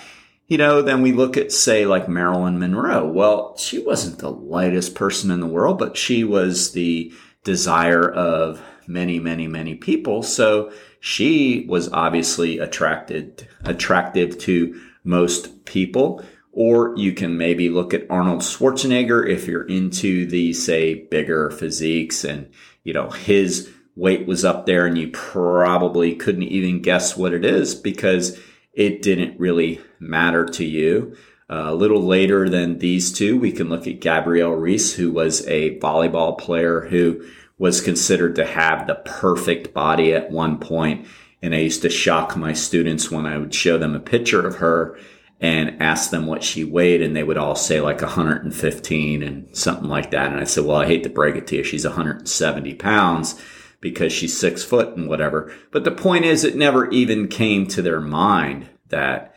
You 0.53 0.59
know, 0.59 0.83
then 0.83 1.01
we 1.01 1.13
look 1.13 1.39
at, 1.39 1.51
say, 1.51 1.87
like 1.87 2.11
Marilyn 2.11 2.59
Monroe. 2.59 3.09
Well, 3.09 3.57
she 3.57 3.79
wasn't 3.79 4.19
the 4.19 4.31
lightest 4.31 4.95
person 4.95 5.31
in 5.31 5.41
the 5.41 5.47
world, 5.47 5.79
but 5.79 5.97
she 5.97 6.25
was 6.25 6.73
the 6.73 7.11
desire 7.43 8.07
of 8.07 8.61
many, 8.87 9.19
many, 9.19 9.49
many 9.49 9.77
people. 9.77 10.23
So 10.23 10.71
she 11.01 11.65
was 11.71 11.91
obviously 11.91 12.59
attracted, 12.59 13.49
attractive 13.65 14.37
to 14.41 14.79
most 15.05 15.65
people. 15.65 16.23
Or 16.53 16.95
you 16.99 17.15
can 17.15 17.39
maybe 17.39 17.71
look 17.71 17.95
at 17.95 18.11
Arnold 18.11 18.41
Schwarzenegger 18.41 19.27
if 19.27 19.47
you're 19.47 19.67
into 19.67 20.27
the, 20.27 20.53
say, 20.53 20.93
bigger 20.93 21.51
physiques 21.51 22.25
and, 22.25 22.51
you 22.85 22.93
know, 22.93 23.09
his 23.09 23.71
weight 23.97 24.27
was 24.27 24.45
up 24.45 24.67
there 24.67 24.85
and 24.85 24.99
you 24.99 25.09
probably 25.13 26.15
couldn't 26.15 26.43
even 26.43 26.83
guess 26.83 27.17
what 27.17 27.33
it 27.33 27.47
is 27.47 27.75
because 27.75 28.39
it 28.73 29.03
didn't 29.03 29.39
really 29.39 29.81
matter 29.99 30.45
to 30.47 30.65
you. 30.65 31.17
a 31.49 31.75
little 31.75 32.03
later 32.03 32.49
than 32.49 32.79
these 32.79 33.13
two, 33.13 33.39
we 33.39 33.53
can 33.53 33.69
look 33.69 33.87
at 33.87 34.01
Gabrielle 34.01 34.53
Reece, 34.53 34.95
who 34.95 35.13
was 35.13 35.47
a 35.47 35.79
volleyball 35.81 36.39
player 36.39 36.81
who 36.81 37.23
was 37.59 37.83
considered 37.83 38.35
to 38.37 38.47
have 38.47 38.87
the 38.87 38.95
perfect 38.95 39.75
body 39.75 40.15
at 40.15 40.31
one 40.31 40.59
point. 40.59 41.07
And 41.43 41.55
I 41.55 41.59
used 41.59 41.83
to 41.83 41.91
shock 41.91 42.37
my 42.37 42.55
students 42.55 43.11
when 43.11 43.27
I 43.27 43.37
would 43.37 43.53
show 43.53 43.77
them 43.77 43.95
a 43.95 44.01
picture 44.01 44.47
of 44.47 44.57
her 44.57 44.99
and 45.41 45.83
ask 45.83 46.11
them 46.11 46.27
what 46.27 46.43
she 46.43 46.65
weighed, 46.65 47.03
and 47.03 47.15
they 47.15 47.25
would 47.25 47.37
all 47.37 47.57
say 47.57 47.81
like 47.81 48.01
115 48.01 49.23
and 49.23 49.55
something 49.57 49.89
like 49.89 50.13
that. 50.13 50.31
And 50.31 50.41
I 50.41 50.45
said, 50.45 50.65
Well, 50.65 50.77
I 50.77 50.87
hate 50.87 51.03
to 51.03 51.11
break 51.11 51.35
it 51.37 51.49
to 51.49 51.57
you, 51.57 51.65
she's 51.65 51.85
170 51.85 52.75
pounds 52.75 53.41
because 53.83 54.13
she's 54.13 54.39
six 54.39 54.65
foot 54.65 54.97
and 54.97 55.07
whatever. 55.07 55.53
But 55.71 55.85
the 55.85 55.91
point 55.91 56.25
is, 56.25 56.45
it 56.45 56.57
never 56.57 56.89
even 56.91 57.29
came 57.29 57.67
to 57.67 57.83
their 57.83 58.01
mind 58.01 58.71
that 58.89 59.35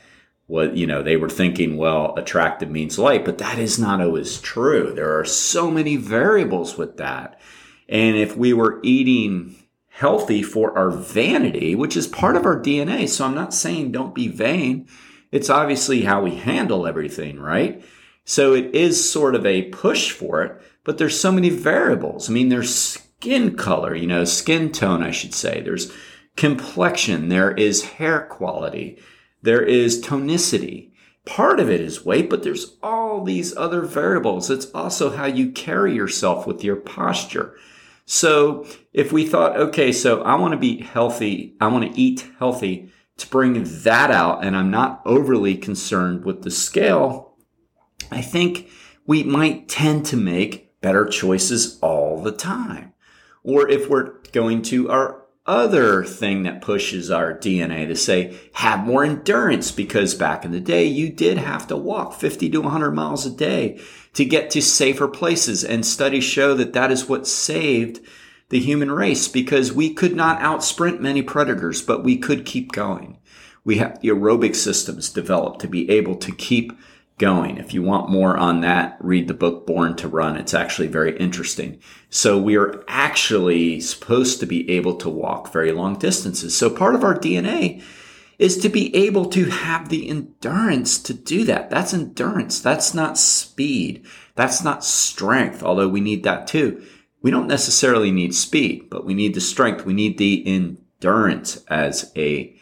what 0.48 0.78
you 0.78 0.86
know 0.86 1.02
they 1.02 1.18
were 1.18 1.30
thinking 1.30 1.76
well 1.76 2.14
attractive 2.16 2.70
means 2.70 2.98
light. 2.98 3.26
But 3.26 3.40
that 3.40 3.60
is 3.60 3.78
not 3.78 4.00
always 4.00 4.40
true. 4.40 4.94
There 4.94 5.20
are 5.20 5.26
so 5.26 5.70
many 5.70 5.98
variables 5.98 6.78
with 6.78 6.96
that. 6.98 7.42
And 7.90 8.16
if 8.16 8.38
we 8.38 8.54
were 8.54 8.80
eating 8.84 9.56
healthy 9.90 10.44
for 10.44 10.78
our 10.78 10.92
vanity 10.92 11.74
which 11.74 11.96
is 11.96 12.06
part 12.06 12.36
of 12.36 12.46
our 12.46 12.60
dna 12.60 13.08
so 13.08 13.24
i'm 13.24 13.34
not 13.34 13.54
saying 13.54 13.92
don't 13.92 14.14
be 14.14 14.28
vain. 14.28 14.88
It's 15.32 15.50
obviously 15.50 16.02
how 16.02 16.22
we 16.22 16.36
handle 16.36 16.86
everything 16.86 17.40
right? 17.40 17.84
So 18.26 18.54
it 18.54 18.76
is 18.76 19.10
sort 19.10 19.36
of 19.36 19.46
a 19.46 19.70
push 19.70 20.12
for 20.12 20.44
it 20.44 20.62
but 20.84 20.98
there's 20.98 21.20
so 21.20 21.32
many 21.32 21.50
variables. 21.50 22.30
I 22.30 22.34
mean 22.34 22.50
there's 22.50 23.05
skin 23.26 23.56
color, 23.56 23.96
you 23.96 24.06
know, 24.06 24.24
skin 24.24 24.72
tone, 24.72 25.02
I 25.02 25.10
should 25.10 25.34
say. 25.34 25.60
There's 25.60 25.92
complexion. 26.36 27.30
There 27.30 27.54
is 27.54 27.94
hair 27.94 28.28
quality. 28.28 29.00
There 29.42 29.64
is 29.64 30.00
tonicity. 30.00 30.92
Part 31.26 31.60
of 31.60 31.68
it 31.68 31.82
is 31.82 32.06
weight, 32.06 32.30
but 32.30 32.44
there's 32.44 32.78
all 32.84 33.24
these 33.24 33.58
other 33.58 33.82
variables. 33.82 34.52
It's 34.52 34.70
also 34.76 35.10
how 35.10 35.26
you 35.26 35.52
carry 35.52 35.96
yourself 35.96 36.46
with 36.46 36.64
your 36.64 36.76
posture. 36.76 37.56
So 38.06 38.68
if 38.94 39.12
we 39.12 39.26
thought, 39.26 39.58
okay, 39.58 39.92
so 39.92 40.22
I 40.22 40.36
want 40.36 40.52
to 40.52 40.60
be 40.60 40.84
healthy, 40.84 41.56
I 41.60 41.66
want 41.70 41.92
to 41.92 42.00
eat 42.00 42.28
healthy 42.38 42.92
to 43.18 43.28
bring 43.28 43.64
that 43.64 44.12
out, 44.12 44.46
and 44.46 44.56
I'm 44.56 44.70
not 44.70 45.02
overly 45.04 45.58
concerned 45.58 46.26
with 46.26 46.44
the 46.44 46.52
scale, 46.52 47.34
I 48.12 48.22
think 48.22 48.70
we 49.08 49.24
might 49.24 49.68
tend 49.68 50.06
to 50.08 50.16
make 50.16 50.80
better 50.80 51.08
choices 51.08 51.80
all 51.82 52.22
the 52.22 52.32
time. 52.32 52.92
Or 53.46 53.70
if 53.70 53.88
we're 53.90 54.14
going 54.32 54.64
to 54.64 54.90
our 54.90 55.22
other 55.46 56.04
thing 56.04 56.44
that 56.44 56.62
pushes 56.62 57.12
our 57.12 57.38
DNA 57.38 57.88
to 57.88 57.96
say, 57.96 58.36
have 58.54 58.86
more 58.86 59.04
endurance, 59.04 59.72
because 59.72 60.16
back 60.16 60.44
in 60.44 60.52
the 60.52 60.60
day, 60.60 60.86
you 60.86 61.10
did 61.10 61.38
have 61.38 61.68
to 61.68 61.78
walk 61.78 62.16
50 62.16 62.50
to 62.50 62.62
100 62.62 62.92
miles 62.92 63.28
a 63.28 63.30
day 63.30 63.80
to 64.14 64.26
get 64.26 64.50
to 64.50 64.62
safer 64.62 65.08
places. 65.08 65.64
And 65.64 65.86
studies 65.86 66.24
show 66.24 66.56
that 66.56 66.74
that 66.74 66.92
is 66.92 67.08
what 67.08 67.28
saved 67.28 68.00
the 68.50 68.60
human 68.60 68.92
race 68.92 69.28
because 69.28 69.72
we 69.72 69.94
could 69.94 70.16
not 70.16 70.40
outsprint 70.40 71.00
many 71.00 71.22
predators, 71.22 71.82
but 71.82 72.04
we 72.04 72.18
could 72.18 72.46
keep 72.46 72.72
going. 72.72 73.20
We 73.64 73.78
have 73.78 74.02
the 74.02 74.10
aerobic 74.10 74.56
systems 74.56 75.10
developed 75.10 75.62
to 75.62 75.68
be 75.68 75.90
able 75.92 76.16
to 76.18 76.32
keep 76.32 76.74
going. 77.18 77.58
If 77.58 77.74
you 77.74 77.82
want 77.82 78.10
more 78.10 78.36
on 78.38 78.62
that, 78.62 78.98
read 79.00 79.28
the 79.28 79.34
book 79.34 79.66
Born 79.66 79.96
to 79.98 80.08
Run. 80.08 80.36
It's 80.36 80.54
actually 80.54 80.88
very 80.88 81.18
interesting. 81.18 81.80
So 82.10 82.38
we 82.38 82.58
are 82.58 82.84
actually 82.88 83.80
supposed 83.80 84.40
to 84.40 84.46
be 84.46 84.70
able 84.70 84.96
to 84.98 85.10
walk 85.10 85.52
very 85.52 85.72
long 85.72 85.98
distances. 85.98 86.58
So 86.58 86.70
part 86.70 86.96
of 86.96 87.04
our 87.04 87.18
DNA 87.18 87.82
is 88.38 88.58
to 88.58 88.70
be 88.70 88.94
able 88.96 89.28
to 89.28 89.46
have 89.46 89.90
the 89.90 90.10
endurance 90.10 91.00
to 91.00 91.14
do 91.14 91.46
that. 91.46 91.70
That's 91.70 91.94
endurance. 91.94 92.60
That's 92.60 92.94
not 92.94 93.18
speed. 93.18 94.06
That's 94.36 94.64
not 94.64 94.84
strength, 94.84 95.64
although 95.64 95.88
we 95.88 96.02
need 96.02 96.24
that 96.24 96.48
too. 96.48 96.86
We 97.22 97.32
don't 97.32 97.48
necessarily 97.48 98.12
need 98.12 98.36
speed, 98.36 98.90
but 98.90 99.06
we 99.06 99.14
need 99.14 99.34
the 99.34 99.42
strength. 99.42 99.86
We 99.86 99.94
need 99.94 100.18
the 100.18 100.46
endurance 100.46 101.64
as 101.70 102.12
a 102.16 102.55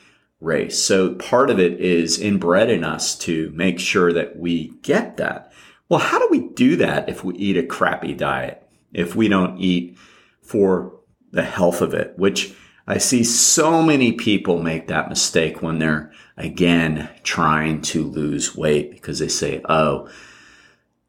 race. 0.44 0.84
So 0.84 1.16
part 1.16 1.50
of 1.50 1.60
it 1.60 1.80
is 1.80 2.20
inbred 2.20 2.70
in 2.70 2.84
us 2.84 3.16
to 3.20 3.52
make 3.56 3.80
sure 3.80 4.12
that 4.14 4.38
we 4.38 4.70
get 4.82 5.18
that. 5.18 5.52
Well, 5.90 6.00
how 6.00 6.20
do 6.20 6.28
we 6.30 6.50
do 6.50 6.76
that 6.78 7.10
if 7.10 7.24
we 7.24 7.36
eat 7.36 7.58
a 7.58 7.66
crappy 7.66 8.14
diet? 8.14 8.68
If 8.94 9.16
we 9.16 9.28
don't 9.28 9.60
eat 9.60 9.98
for 10.42 11.00
the 11.32 11.44
health 11.44 11.82
of 11.82 11.94
it, 11.94 12.14
which 12.18 12.54
I 12.86 12.98
see 12.98 13.24
so 13.24 13.82
many 13.82 14.12
people 14.12 14.62
make 14.62 14.88
that 14.88 15.10
mistake 15.10 15.62
when 15.62 15.80
they're 15.80 16.12
again 16.38 17.10
trying 17.24 17.82
to 17.82 18.04
lose 18.04 18.56
weight 18.56 18.92
because 18.92 19.20
they 19.20 19.28
say, 19.28 19.62
Oh, 19.70 20.10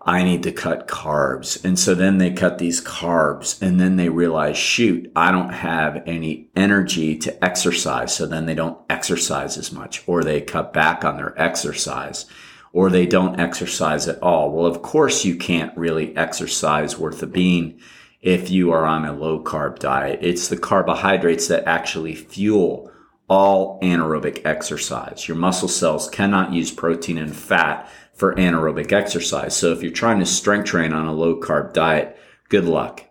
I 0.07 0.23
need 0.23 0.43
to 0.43 0.53
cut 0.53 0.87
carbs. 0.87 1.65
And 1.65 1.79
so 1.79 1.95
then 1.95 2.19
they 2.19 2.31
cut 2.31 2.59
these 2.59 2.83
carbs 2.83 3.61
and 3.63 3.81
then 3.81 3.97
they 3.97 4.11
realize, 4.11 4.57
shoot, 4.57 5.11
I 5.17 5.33
don't 5.33 5.53
have 5.53 6.03
any 6.07 6.49
energy 6.55 7.17
to 7.19 7.45
exercise. 7.45 8.15
So 8.15 8.27
then 8.27 8.45
they 8.45 8.55
don't 8.55 8.79
exercise 8.91 9.57
as 9.57 9.73
much 9.73 10.03
or 10.07 10.23
they 10.23 10.43
cut 10.43 10.75
back 10.75 11.05
on 11.05 11.17
their 11.17 11.41
exercise 11.41 12.27
or 12.73 12.91
they 12.91 13.07
don't 13.07 13.41
exercise 13.41 14.07
at 14.07 14.23
all. 14.23 14.51
Well, 14.51 14.67
of 14.67 14.83
course 14.83 15.25
you 15.25 15.37
can't 15.37 15.75
really 15.77 16.15
exercise 16.17 16.99
worth 16.99 17.23
a 17.23 17.27
bean 17.27 17.81
if 18.21 18.51
you 18.51 18.73
are 18.73 18.85
on 18.85 19.07
a 19.07 19.13
low 19.13 19.43
carb 19.43 19.79
diet. 19.79 20.19
It's 20.21 20.49
the 20.49 20.59
carbohydrates 20.59 21.49
that 21.49 21.67
actually 21.67 22.15
fuel 22.15 22.91
all 23.29 23.81
anaerobic 23.81 24.45
exercise. 24.45 25.27
Your 25.27 25.37
muscle 25.37 25.69
cells 25.69 26.09
cannot 26.11 26.53
use 26.53 26.71
protein 26.71 27.19
and 27.19 27.35
fat 27.35 27.89
for 28.13 28.35
anaerobic 28.35 28.93
exercise. 28.93 29.57
So 29.57 29.73
if 29.73 29.83
you're 29.83 29.93
trying 29.93 30.21
to 30.21 30.27
strength 30.27 30.67
train 30.67 30.93
on 30.93 31.07
a 31.07 31.13
low 31.13 31.41
carb 31.41 31.73
diet, 31.73 32.19
good 32.49 32.65
luck. 32.65 33.03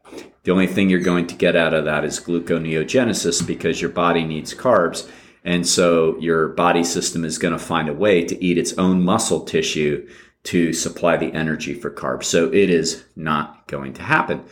The 0.43 0.51
only 0.51 0.67
thing 0.67 0.89
you're 0.89 1.00
going 1.00 1.27
to 1.27 1.36
get 1.36 1.55
out 1.55 1.74
of 1.74 1.86
that 1.86 2.03
is 2.03 2.20
gluconeogenesis 2.20 3.46
because 3.46 3.82
your 3.82 3.89
body 3.89 4.24
needs 4.24 4.53
carbs. 4.53 5.10
And 5.46 5.67
so 5.67 6.17
your 6.20 6.50
body 6.50 6.84
system 6.84 7.25
is 7.25 7.38
going 7.38 7.53
to 7.53 7.60
find 7.60 7.89
a 7.89 7.93
way 7.93 8.24
to 8.24 8.43
eat 8.43 8.58
its 8.58 8.74
own 8.77 9.03
muscle 9.03 9.41
tissue 9.41 10.08
to 10.43 10.74
supply 10.74 11.17
the 11.17 11.34
energy 11.34 11.74
for 11.74 11.89
carbs. 11.89 12.25
So 12.25 12.48
it 12.51 12.70
is 12.70 13.03
not 13.15 13.67
going 13.67 13.93
to 13.93 14.03
happen. 14.03 14.43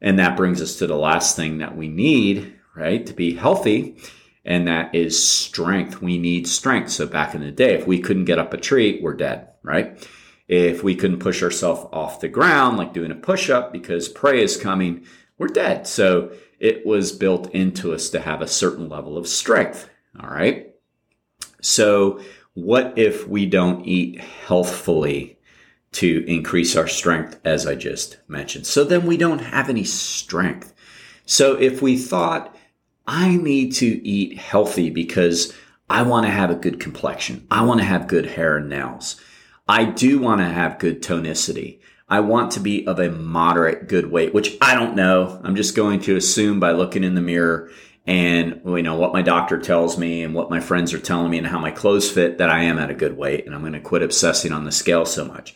And 0.00 0.18
that 0.18 0.36
brings 0.36 0.62
us 0.62 0.76
to 0.76 0.86
the 0.86 0.96
last 0.96 1.36
thing 1.36 1.58
that 1.58 1.76
we 1.76 1.88
need, 1.88 2.54
right, 2.74 3.04
to 3.06 3.12
be 3.12 3.34
healthy 3.34 3.96
and 4.44 4.66
that 4.68 4.94
is 4.94 5.22
strength. 5.22 6.02
We 6.02 6.18
need 6.18 6.48
strength. 6.48 6.90
So 6.90 7.06
back 7.06 7.34
in 7.34 7.40
the 7.42 7.50
day, 7.50 7.74
if 7.74 7.86
we 7.86 8.00
couldn't 8.00 8.24
get 8.24 8.38
up 8.38 8.52
a 8.52 8.58
tree, 8.58 9.00
we're 9.00 9.14
dead, 9.14 9.48
right? 9.62 10.08
If 10.48 10.82
we 10.82 10.94
couldn't 10.94 11.20
push 11.20 11.42
ourselves 11.42 11.88
off 11.92 12.20
the 12.20 12.28
ground, 12.28 12.76
like 12.76 12.92
doing 12.92 13.10
a 13.10 13.16
push 13.16 13.50
up 13.50 13.72
because 13.72 14.08
prey 14.08 14.42
is 14.42 14.56
coming, 14.56 15.06
we're 15.38 15.48
dead. 15.48 15.86
So 15.86 16.32
it 16.58 16.84
was 16.84 17.12
built 17.12 17.50
into 17.52 17.92
us 17.92 18.10
to 18.10 18.20
have 18.20 18.42
a 18.42 18.48
certain 18.48 18.88
level 18.88 19.16
of 19.16 19.28
strength. 19.28 19.88
All 20.20 20.30
right. 20.30 20.74
So 21.60 22.20
what 22.54 22.98
if 22.98 23.26
we 23.26 23.46
don't 23.46 23.86
eat 23.86 24.20
healthfully 24.20 25.38
to 25.92 26.24
increase 26.26 26.76
our 26.76 26.88
strength, 26.88 27.40
as 27.44 27.66
I 27.66 27.76
just 27.76 28.18
mentioned? 28.28 28.66
So 28.66 28.84
then 28.84 29.06
we 29.06 29.16
don't 29.16 29.38
have 29.38 29.70
any 29.70 29.84
strength. 29.84 30.74
So 31.24 31.54
if 31.54 31.80
we 31.80 31.96
thought, 31.96 32.54
I 33.06 33.36
need 33.36 33.72
to 33.74 34.06
eat 34.06 34.38
healthy 34.38 34.90
because 34.90 35.52
I 35.90 36.02
want 36.02 36.26
to 36.26 36.32
have 36.32 36.50
a 36.50 36.56
good 36.56 36.80
complexion. 36.80 37.46
I 37.50 37.62
want 37.64 37.80
to 37.80 37.86
have 37.86 38.08
good 38.08 38.26
hair 38.26 38.56
and 38.56 38.68
nails. 38.68 39.20
I 39.68 39.84
do 39.84 40.18
want 40.18 40.40
to 40.40 40.46
have 40.46 40.78
good 40.78 41.02
tonicity. 41.02 41.80
I 42.08 42.20
want 42.20 42.52
to 42.52 42.60
be 42.60 42.86
of 42.86 42.98
a 42.98 43.10
moderate 43.10 43.88
good 43.88 44.10
weight, 44.10 44.34
which 44.34 44.56
I 44.60 44.74
don't 44.74 44.96
know. 44.96 45.40
I'm 45.42 45.56
just 45.56 45.74
going 45.74 46.00
to 46.00 46.16
assume 46.16 46.60
by 46.60 46.72
looking 46.72 47.04
in 47.04 47.14
the 47.14 47.20
mirror 47.20 47.70
and 48.06 48.60
you 48.64 48.82
know 48.82 48.96
what 48.96 49.12
my 49.12 49.22
doctor 49.22 49.58
tells 49.58 49.96
me 49.96 50.22
and 50.22 50.34
what 50.34 50.50
my 50.50 50.60
friends 50.60 50.92
are 50.92 50.98
telling 50.98 51.30
me 51.30 51.38
and 51.38 51.46
how 51.46 51.58
my 51.58 51.70
clothes 51.70 52.10
fit 52.10 52.38
that 52.38 52.50
I 52.50 52.64
am 52.64 52.78
at 52.78 52.90
a 52.90 52.94
good 52.94 53.16
weight 53.16 53.46
and 53.46 53.54
I'm 53.54 53.60
going 53.60 53.74
to 53.74 53.80
quit 53.80 54.02
obsessing 54.02 54.52
on 54.52 54.64
the 54.64 54.72
scale 54.72 55.06
so 55.06 55.24
much. 55.24 55.54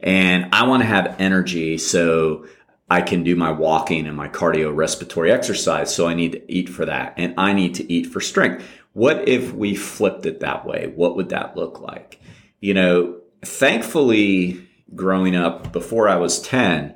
And 0.00 0.48
I 0.52 0.66
want 0.66 0.82
to 0.82 0.88
have 0.88 1.16
energy 1.18 1.78
so 1.78 2.46
I 2.88 3.00
can 3.02 3.22
do 3.22 3.34
my 3.34 3.50
walking 3.50 4.06
and 4.06 4.16
my 4.16 4.28
cardio 4.28 4.74
respiratory 4.74 5.32
exercise. 5.32 5.94
So 5.94 6.06
I 6.06 6.14
need 6.14 6.32
to 6.32 6.52
eat 6.52 6.68
for 6.68 6.84
that 6.84 7.14
and 7.16 7.34
I 7.38 7.52
need 7.52 7.74
to 7.76 7.92
eat 7.92 8.04
for 8.04 8.20
strength. 8.20 8.64
What 8.92 9.28
if 9.28 9.52
we 9.52 9.74
flipped 9.74 10.26
it 10.26 10.40
that 10.40 10.66
way? 10.66 10.92
What 10.94 11.16
would 11.16 11.30
that 11.30 11.56
look 11.56 11.80
like? 11.80 12.20
You 12.60 12.74
know, 12.74 13.20
thankfully, 13.44 14.68
growing 14.94 15.34
up 15.34 15.72
before 15.72 16.08
I 16.08 16.16
was 16.16 16.40
10, 16.42 16.94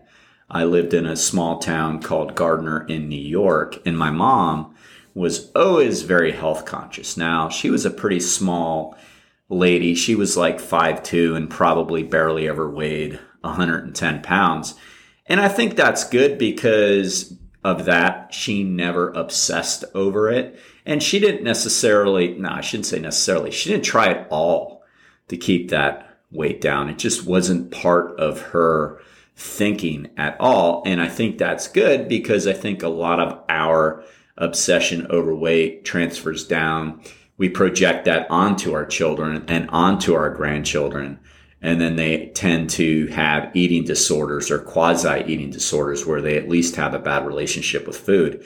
I 0.51 0.65
lived 0.65 0.95
in 0.95 1.07
a 1.07 1.17
small 1.17 1.59
town 1.59 2.01
called 2.01 2.35
Gardiner 2.35 2.87
in 2.87 3.09
New 3.09 3.17
York, 3.21 3.83
and 3.85 3.99
my 3.99 4.11
mom 4.11 4.75
was 5.15 5.51
always 5.53 6.03
very 6.03 6.33
health 6.33 6.65
conscious. 6.65 7.17
Now, 7.17 7.49
she 7.49 7.69
was 7.69 7.85
a 7.85 7.91
pretty 7.91 8.21
small 8.21 8.97
lady. 9.49 9.95
She 9.95 10.15
was 10.15 10.37
like 10.37 10.59
5'2 10.59 11.37
and 11.37 11.51
probably 11.51 12.03
barely 12.03 12.49
ever 12.49 12.71
weighed 12.71 13.19
110 13.41 14.23
pounds. 14.23 14.75
And 15.29 15.41
I 15.41 15.49
think 15.49 15.77
that's 15.77 16.09
good 16.09 16.39
because 16.39 17.35
of 17.63 17.85
that. 17.85 18.33
She 18.33 18.65
never 18.65 19.11
obsessed 19.11 19.85
over 19.95 20.31
it. 20.31 20.59
And 20.87 21.03
she 21.03 21.21
didn't 21.21 21.45
necessarily, 21.45 22.35
no, 22.35 22.49
I 22.49 22.63
shouldn't 22.63 22.87
say 22.87 22.99
necessarily, 22.99 23.51
she 23.51 23.71
didn't 23.71 23.85
try 23.85 24.07
at 24.07 24.29
all 24.31 24.83
to 25.29 25.37
keep 25.37 25.71
that 25.71 26.19
weight 26.31 26.61
down. 26.61 26.89
It 26.89 26.99
just 26.99 27.27
wasn't 27.27 27.71
part 27.71 28.19
of 28.19 28.41
her 28.41 29.01
thinking 29.37 30.11
at 30.17 30.37
all. 30.41 30.83
And 30.87 31.01
I 31.01 31.09
think 31.09 31.39
that's 31.39 31.69
good 31.69 32.09
because 32.09 32.47
I 32.47 32.55
think 32.55 32.83
a 32.83 32.89
lot 32.89 33.21
of 33.21 33.39
our 33.49 34.03
obsession 34.37 35.07
over 35.11 35.35
weight 35.35 35.85
transfers 35.85 36.47
down. 36.47 37.03
We 37.37 37.49
project 37.49 38.07
that 38.07 38.27
onto 38.31 38.73
our 38.73 38.87
children 38.87 39.45
and 39.47 39.69
onto 39.71 40.15
our 40.15 40.31
grandchildren. 40.31 41.21
And 41.61 41.81
then 41.81 41.97
they 41.97 42.29
tend 42.35 42.71
to 42.71 43.09
have 43.09 43.51
eating 43.55 43.85
disorders 43.85 44.51
or 44.51 44.61
quasi 44.61 45.25
eating 45.27 45.51
disorders 45.51 46.07
where 46.07 46.23
they 46.23 46.37
at 46.37 46.49
least 46.49 46.77
have 46.77 46.95
a 46.95 47.01
bad 47.01 47.27
relationship 47.27 47.87
with 47.87 47.97
food. 47.97 48.45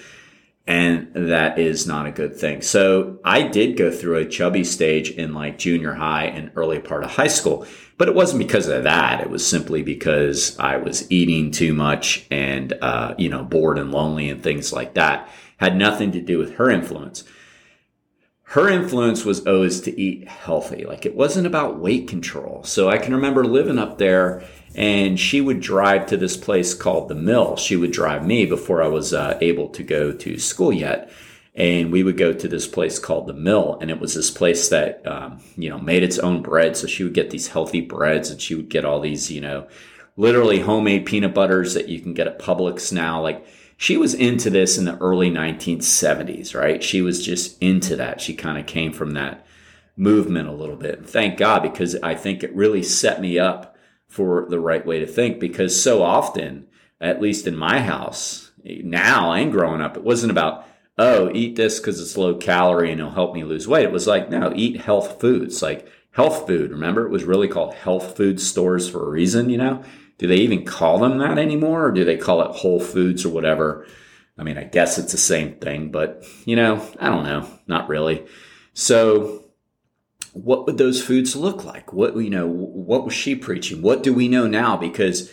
And 0.67 1.11
that 1.15 1.59
is 1.59 1.87
not 1.87 2.07
a 2.07 2.13
good 2.13 2.37
thing. 2.37 2.63
So 2.63 3.19
I 3.25 3.43
did 3.43 3.77
go 3.77 3.91
through 3.91 4.19
a 4.19 4.29
chubby 4.29 4.63
stage 4.63 5.11
in 5.11 5.35
like 5.35 5.59
junior 5.59 5.95
high 5.95 6.27
and 6.27 6.53
early 6.55 6.79
part 6.79 7.03
of 7.03 7.11
high 7.11 7.27
school, 7.27 7.67
but 7.99 8.09
it 8.09 8.15
wasn't 8.15 8.47
because 8.47 8.69
of 8.69 8.85
that. 8.85 9.21
It 9.21 9.29
was 9.29 9.47
simply 9.47 9.83
because 9.83 10.57
I 10.59 10.77
was 10.77 11.11
eating 11.11 11.51
too 11.51 11.75
much 11.75 12.27
and, 12.31 12.73
uh, 12.81 13.15
you 13.19 13.29
know, 13.29 13.43
bored 13.43 13.79
and 13.79 13.91
lonely 13.91 14.31
and 14.31 14.43
things 14.43 14.73
like 14.73 14.95
that. 14.95 15.29
Had 15.57 15.77
nothing 15.77 16.13
to 16.13 16.21
do 16.21 16.39
with 16.39 16.55
her 16.55 16.71
influence. 16.71 17.25
Her 18.53 18.69
influence 18.69 19.25
was 19.25 19.47
always 19.47 19.81
to 19.83 20.01
eat 20.01 20.29
healthy. 20.29 20.85
Like 20.85 21.07
it 21.07 21.17
wasn't 21.17 21.47
about 21.47 21.79
weight 21.79 22.07
control. 22.07 22.63
So 22.65 22.91
I 22.91 22.99
can 22.99 23.15
remember 23.15 23.45
living 23.45 23.79
up 23.79 23.97
there 23.97 24.45
and 24.75 25.19
she 25.19 25.41
would 25.41 25.61
drive 25.61 26.07
to 26.07 26.17
this 26.19 26.37
place 26.37 26.75
called 26.75 27.09
the 27.09 27.15
mill 27.15 27.57
she 27.57 27.77
would 27.77 27.93
drive 27.93 28.27
me 28.27 28.47
before 28.47 28.83
i 28.83 28.89
was 28.89 29.13
uh, 29.13 29.37
able 29.41 29.69
to 29.69 29.83
go 29.83 30.13
to 30.13 30.39
school 30.39 30.73
yet 30.73 31.11
and 31.55 31.93
we 31.93 32.03
would 32.03 32.17
go 32.17 32.33
to 32.33 32.49
this 32.49 32.67
place 32.67 32.99
called 32.99 33.27
the 33.27 33.35
mill 33.35 33.77
and 33.81 33.91
it 33.91 34.01
was 34.01 34.15
this 34.15 34.31
place 34.31 34.69
that 34.69 35.07
um, 35.07 35.41
you 35.57 35.69
know 35.69 35.79
made 35.79 36.03
its 36.03 36.19
own 36.19 36.43
bread 36.43 36.77
so 36.77 36.87
she 36.87 37.05
would 37.05 37.15
get 37.15 37.31
these 37.31 37.49
healthy 37.49 37.81
breads 37.81 38.31
and 38.31 38.41
she 38.41 38.55
would 38.55 38.69
get 38.69 38.85
all 38.85 39.01
these 39.01 39.31
you 39.31 39.41
know 39.41 39.67
literally 40.17 40.61
homemade 40.61 41.05
peanut 41.05 41.35
butters 41.35 41.75
that 41.75 41.89
you 41.89 42.01
can 42.01 42.15
get 42.15 42.27
at 42.27 42.39
publix 42.39 42.93
now 42.93 43.21
like 43.21 43.47
she 43.83 43.97
was 43.97 44.15
into 44.15 44.49
this 44.51 44.79
in 44.79 44.85
the 44.85 44.99
early 44.99 45.31
1970s 45.31 46.55
right 46.55 46.83
she 46.83 47.03
was 47.03 47.25
just 47.25 47.61
into 47.63 47.97
that 47.97 48.21
she 48.21 48.35
kind 48.35 48.59
of 48.59 48.67
came 48.67 48.93
from 48.93 49.13
that 49.13 49.45
movement 49.97 50.49
a 50.49 50.53
little 50.53 50.77
bit 50.77 51.09
thank 51.09 51.37
god 51.37 51.63
because 51.63 51.97
i 52.03 52.15
think 52.15 52.43
it 52.43 52.55
really 52.55 52.83
set 52.83 53.21
me 53.21 53.39
up 53.39 53.73
for 54.13 54.47
the 54.51 54.61
right 54.61 54.85
way 54.85 54.99
to 54.99 55.07
think 55.07 55.41
because 55.41 55.83
so 55.83 56.03
often, 56.03 56.67
at 57.01 57.23
least 57.23 57.47
in 57.47 57.57
my 57.57 57.81
house 57.81 58.53
now 58.63 59.33
and 59.33 59.51
growing 59.51 59.81
up, 59.81 59.97
it 59.97 60.05
wasn't 60.05 60.31
about, 60.31 60.67
oh, 60.99 61.31
eat 61.33 61.57
this 61.57 61.81
because 61.81 61.99
it's 61.99 62.19
low 62.19 62.35
calorie 62.35 62.93
and 62.93 63.01
it'll 63.01 63.13
help 63.13 63.35
me 63.35 63.43
lose 63.43 63.67
weight. 63.67 63.87
It 63.87 63.91
was 63.91 64.07
like, 64.07 64.29
no, 64.29 64.53
eat 64.55 64.83
health 64.83 65.19
foods, 65.19 65.63
like 65.63 65.89
health 66.11 66.47
food. 66.47 66.73
Remember, 66.73 67.07
it 67.07 67.11
was 67.11 67.25
really 67.25 67.49
called 67.49 67.73
health 67.73 68.15
food 68.15 68.39
stores 68.39 68.87
for 68.87 69.03
a 69.03 69.11
reason, 69.11 69.49
you 69.49 69.57
know? 69.57 69.83
Do 70.23 70.29
they 70.29 70.37
even 70.37 70.65
call 70.65 71.01
them 71.01 71.19
that 71.19 71.37
anymore 71.37 71.89
or 71.89 71.91
do 71.91 72.05
they 72.05 72.17
call 72.17 72.43
it 72.43 72.55
Whole 72.55 72.79
Foods 72.79 73.25
or 73.25 73.31
whatever? 73.31 73.89
I 74.39 74.45
mean, 74.45 74.57
I 74.57 74.63
guess 74.63 74.97
it's 74.97 75.11
the 75.11 75.19
same 75.19 75.57
thing, 75.57 75.91
but 75.91 76.25
you 76.45 76.55
know, 76.55 76.81
I 77.01 77.09
don't 77.09 77.25
know, 77.25 77.49
not 77.67 77.89
really. 77.89 78.25
So 78.73 79.47
what 80.33 80.65
would 80.65 80.79
those 80.79 81.03
foods 81.03 81.35
look 81.35 81.65
like? 81.65 81.93
What, 81.93 82.15
you 82.15 82.31
know, 82.31 82.47
what 82.47 83.05
was 83.05 83.15
she 83.15 83.35
preaching? 83.35 83.83
What 83.83 84.05
do 84.05 84.15
we 84.15 84.29
know 84.29 84.47
now? 84.47 84.77
Because 84.77 85.29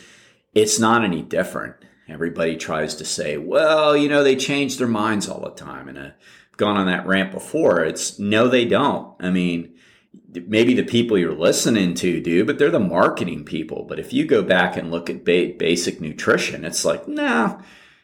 it's 0.55 0.79
not 0.79 1.05
any 1.05 1.21
different. 1.21 1.75
Everybody 2.07 2.57
tries 2.57 2.95
to 2.95 3.05
say, 3.05 3.37
well, 3.37 3.95
you 3.95 4.09
know, 4.09 4.23
they 4.23 4.35
change 4.35 4.77
their 4.77 4.87
minds 4.87 5.29
all 5.29 5.41
the 5.41 5.51
time. 5.51 5.87
And 5.87 5.99
I've 5.99 6.13
gone 6.57 6.77
on 6.77 6.87
that 6.87 7.05
rant 7.05 7.31
before. 7.31 7.83
It's 7.83 8.17
no, 8.17 8.47
they 8.47 8.65
don't. 8.65 9.13
I 9.19 9.29
mean, 9.29 9.75
maybe 10.47 10.73
the 10.73 10.83
people 10.83 11.17
you're 11.17 11.33
listening 11.33 11.93
to 11.95 12.21
do, 12.21 12.45
but 12.45 12.57
they're 12.59 12.71
the 12.71 12.79
marketing 12.79 13.43
people. 13.43 13.85
But 13.87 13.99
if 13.99 14.13
you 14.13 14.25
go 14.25 14.41
back 14.43 14.77
and 14.77 14.91
look 14.91 15.09
at 15.09 15.25
ba- 15.25 15.53
basic 15.57 16.01
nutrition, 16.01 16.65
it's 16.65 16.85
like, 16.85 17.07
nah, 17.07 17.61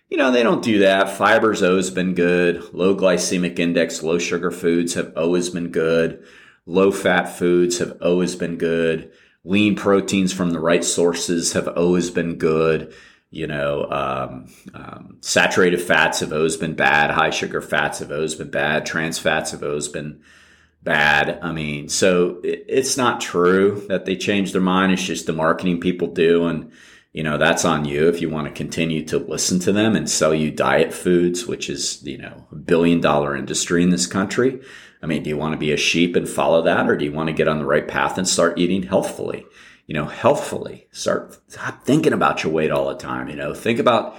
you 0.10 0.18
know, 0.18 0.32
they 0.32 0.44
don't 0.44 0.64
do 0.64 0.80
that. 0.80 1.18
Fiber's 1.18 1.64
always 1.64 1.90
been 1.90 2.14
good. 2.14 2.74
Low 2.74 2.96
glycemic 2.96 3.60
index, 3.60 4.04
low 4.04 4.20
sugar 4.20 4.52
foods 4.52 4.94
have 4.94 5.14
always 5.16 5.50
been 5.50 5.70
good 5.70 6.24
Low 6.66 6.92
fat 6.92 7.26
foods 7.26 7.78
have 7.78 7.98
always 8.02 8.36
been 8.36 8.58
good. 8.58 9.12
Lean 9.44 9.76
proteins 9.76 10.34
from 10.34 10.50
the 10.50 10.60
right 10.60 10.84
sources 10.84 11.54
have 11.54 11.68
always 11.68 12.10
been 12.10 12.38
good. 12.38 12.94
You 13.30 13.48
know, 13.48 13.86
um, 13.92 14.48
um, 14.74 15.18
saturated 15.22 15.82
fats 15.82 16.22
have 16.22 16.34
always 16.34 16.58
been 16.58 16.74
bad. 16.74 17.12
High 17.12 17.30
sugar 17.30 17.62
fats 17.62 18.00
have 18.00 18.12
always 18.12 18.34
been 18.34 18.50
bad. 18.50 18.86
Trans 18.86 19.20
fats 19.20 19.52
have 19.52 19.62
always 19.62 19.88
been 19.88 20.22
bad. 20.86 21.40
I 21.42 21.52
mean, 21.52 21.90
so 21.90 22.40
it, 22.44 22.64
it's 22.70 22.96
not 22.96 23.20
true 23.20 23.86
that 23.90 24.06
they 24.06 24.16
change 24.16 24.54
their 24.54 24.62
mind. 24.62 24.94
It's 24.94 25.04
just 25.04 25.26
the 25.26 25.34
marketing 25.34 25.82
people 25.82 26.08
do. 26.08 26.46
And, 26.46 26.72
you 27.12 27.24
know, 27.24 27.38
that's 27.38 27.66
on 27.66 27.84
you 27.84 28.08
if 28.08 28.22
you 28.22 28.30
want 28.30 28.48
to 28.48 28.54
continue 28.54 29.04
to 29.06 29.18
listen 29.18 29.60
to 29.62 29.74
them 29.74 29.96
and 29.96 30.10
sell 30.10 30.34
you 30.34 30.52
diet 30.52 30.94
foods, 30.94 31.46
which 31.46 31.70
is, 31.70 32.02
you 32.04 32.18
know, 32.18 32.46
a 32.52 32.56
billion 32.56 33.02
dollar 33.02 33.36
industry 33.36 33.84
in 33.84 33.90
this 33.90 34.08
country. 34.08 34.62
I 35.02 35.08
mean, 35.08 35.24
do 35.24 35.30
you 35.30 35.38
want 35.38 35.54
to 35.54 35.60
be 35.60 35.74
a 35.74 35.78
sheep 35.78 36.16
and 36.16 36.28
follow 36.30 36.62
that, 36.64 36.90
or 36.90 36.96
do 36.96 37.06
you 37.06 37.12
want 37.12 37.28
to 37.28 37.34
get 37.34 37.48
on 37.48 37.60
the 37.60 37.66
right 37.66 37.88
path 37.88 38.18
and 38.18 38.28
start 38.28 38.58
eating 38.58 38.84
healthfully? 38.84 39.46
You 39.88 39.94
know, 39.94 40.06
healthfully. 40.06 40.88
Start, 40.92 41.38
stop 41.48 41.84
thinking 41.84 42.14
about 42.14 42.44
your 42.44 42.52
weight 42.54 42.72
all 42.72 42.88
the 42.90 42.96
time. 42.96 43.28
You 43.30 43.36
know, 43.36 43.54
think 43.54 43.78
about 43.78 44.18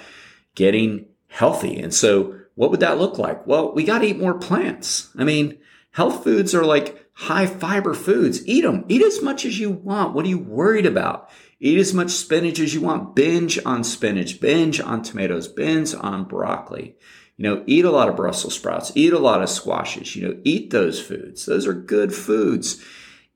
getting 0.54 1.06
healthy. 1.28 1.78
And 1.80 1.92
so, 1.92 2.38
what 2.54 2.70
would 2.70 2.80
that 2.80 2.98
look 2.98 3.18
like? 3.18 3.46
Well, 3.46 3.72
we 3.74 3.84
got 3.84 3.98
to 3.98 4.06
eat 4.06 4.18
more 4.18 4.38
plants. 4.38 5.10
I 5.16 5.24
mean, 5.24 5.58
health 5.96 6.24
foods 6.24 6.54
are 6.54 6.64
like 6.64 7.08
high 7.14 7.46
fiber 7.46 7.94
foods. 7.94 8.46
Eat 8.46 8.60
them. 8.60 8.84
Eat 8.86 9.00
as 9.00 9.22
much 9.22 9.46
as 9.46 9.58
you 9.58 9.70
want. 9.70 10.12
What 10.12 10.26
are 10.26 10.28
you 10.28 10.38
worried 10.38 10.84
about? 10.84 11.30
Eat 11.58 11.78
as 11.78 11.94
much 11.94 12.10
spinach 12.10 12.60
as 12.60 12.74
you 12.74 12.82
want. 12.82 13.16
Binge 13.16 13.58
on 13.64 13.82
spinach, 13.82 14.38
binge 14.38 14.78
on 14.78 15.02
tomatoes, 15.02 15.48
binge 15.48 15.94
on 15.94 16.24
broccoli. 16.24 16.96
You 17.38 17.42
know, 17.42 17.64
eat 17.66 17.86
a 17.86 17.90
lot 17.90 18.10
of 18.10 18.16
Brussels 18.16 18.54
sprouts, 18.54 18.92
eat 18.94 19.14
a 19.14 19.18
lot 19.18 19.42
of 19.42 19.48
squashes, 19.48 20.14
you 20.14 20.28
know, 20.28 20.38
eat 20.44 20.68
those 20.68 21.00
foods. 21.00 21.46
Those 21.46 21.66
are 21.66 21.72
good 21.72 22.14
foods. 22.14 22.84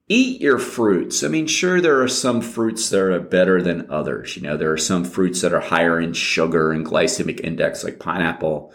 Eat 0.08 0.42
your 0.42 0.58
fruits. 0.58 1.24
I 1.24 1.28
mean, 1.28 1.46
sure, 1.46 1.80
there 1.80 2.02
are 2.02 2.08
some 2.08 2.42
fruits 2.42 2.90
that 2.90 3.00
are 3.00 3.20
better 3.20 3.62
than 3.62 3.90
others. 3.90 4.36
You 4.36 4.42
know, 4.42 4.58
there 4.58 4.72
are 4.72 4.78
some 4.78 5.04
fruits 5.04 5.40
that 5.40 5.54
are 5.54 5.60
higher 5.60 5.98
in 5.98 6.12
sugar 6.12 6.72
and 6.72 6.84
glycemic 6.84 7.40
index, 7.40 7.84
like 7.84 8.00
pineapple, 8.00 8.74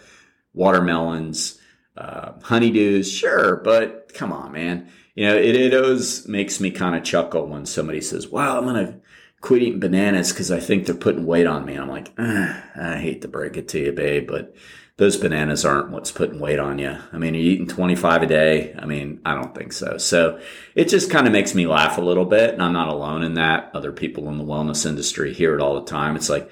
watermelons, 0.54 1.60
uh, 1.96 2.32
honeydews. 2.40 3.16
Sure, 3.16 3.56
but 3.56 4.12
come 4.14 4.32
on, 4.32 4.52
man. 4.52 4.88
You 5.14 5.28
know, 5.28 5.36
it, 5.36 5.56
it 5.56 5.74
always 5.74 6.28
makes 6.28 6.60
me 6.60 6.70
kind 6.70 6.94
of 6.94 7.02
chuckle 7.02 7.46
when 7.46 7.66
somebody 7.66 8.00
says, 8.00 8.28
"Well, 8.28 8.58
I'm 8.58 8.64
going 8.64 8.86
to 8.86 9.00
quit 9.40 9.62
eating 9.62 9.80
bananas 9.80 10.32
because 10.32 10.50
I 10.50 10.60
think 10.60 10.86
they're 10.86 10.94
putting 10.94 11.26
weight 11.26 11.46
on 11.46 11.64
me. 11.64 11.76
I'm 11.76 11.88
like, 11.88 12.12
ah, 12.18 12.64
I 12.74 12.98
hate 12.98 13.22
to 13.22 13.28
break 13.28 13.56
it 13.56 13.68
to 13.68 13.78
you, 13.78 13.92
babe, 13.92 14.26
but 14.26 14.54
those 14.96 15.16
bananas 15.16 15.64
aren't 15.64 15.90
what's 15.90 16.10
putting 16.10 16.40
weight 16.40 16.58
on 16.58 16.78
you. 16.78 16.96
I 17.12 17.18
mean, 17.18 17.34
you're 17.34 17.44
you 17.44 17.50
eating 17.52 17.68
25 17.68 18.22
a 18.22 18.26
day? 18.26 18.74
I 18.78 18.86
mean, 18.86 19.20
I 19.26 19.34
don't 19.34 19.54
think 19.54 19.72
so. 19.72 19.98
So 19.98 20.40
it 20.74 20.88
just 20.88 21.10
kind 21.10 21.26
of 21.26 21.32
makes 21.32 21.54
me 21.54 21.66
laugh 21.66 21.98
a 21.98 22.02
little 22.02 22.24
bit. 22.24 22.54
And 22.54 22.62
I'm 22.62 22.72
not 22.72 22.88
alone 22.88 23.22
in 23.22 23.34
that. 23.34 23.70
Other 23.74 23.92
people 23.92 24.28
in 24.30 24.38
the 24.38 24.44
wellness 24.44 24.86
industry 24.86 25.34
hear 25.34 25.54
it 25.54 25.60
all 25.60 25.74
the 25.74 25.86
time. 25.86 26.16
It's 26.16 26.30
like, 26.30 26.50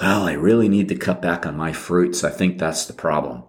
well, 0.00 0.26
I 0.26 0.32
really 0.32 0.70
need 0.70 0.88
to 0.88 0.96
cut 0.96 1.20
back 1.20 1.44
on 1.44 1.56
my 1.56 1.72
fruits. 1.72 2.24
I 2.24 2.30
think 2.30 2.58
that's 2.58 2.86
the 2.86 2.94
problem. 2.94 3.44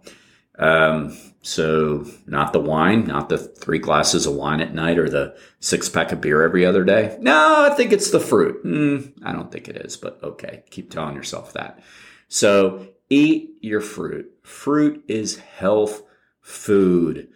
Um, 0.60 1.18
so 1.44 2.06
not 2.26 2.54
the 2.54 2.60
wine, 2.60 3.06
not 3.06 3.28
the 3.28 3.38
three 3.38 3.78
glasses 3.78 4.26
of 4.26 4.34
wine 4.34 4.62
at 4.62 4.74
night 4.74 4.98
or 4.98 5.10
the 5.10 5.38
six 5.60 5.90
pack 5.90 6.14
of 6.14 6.22
beer 6.22 6.42
every 6.42 6.66
other 6.66 6.86
day. 6.86 7.18
No, 7.20 7.70
I 7.70 7.76
think 7.76 7.92
it's 7.92 8.12
the 8.12 8.20
fruit. 8.22 8.64
Mm, 8.64 9.12
I 9.24 9.34
don't 9.34 9.52
think 9.52 9.68
it 9.68 9.76
is, 9.76 9.98
but 9.98 10.24
okay. 10.24 10.64
Keep 10.70 10.90
telling 10.90 11.16
yourself 11.16 11.52
that. 11.54 11.82
So 12.30 12.88
eat 13.10 13.58
your 13.60 13.82
fruit. 13.82 14.32
Fruit 14.42 15.04
is 15.10 15.38
health 15.38 16.04
food. 16.40 17.28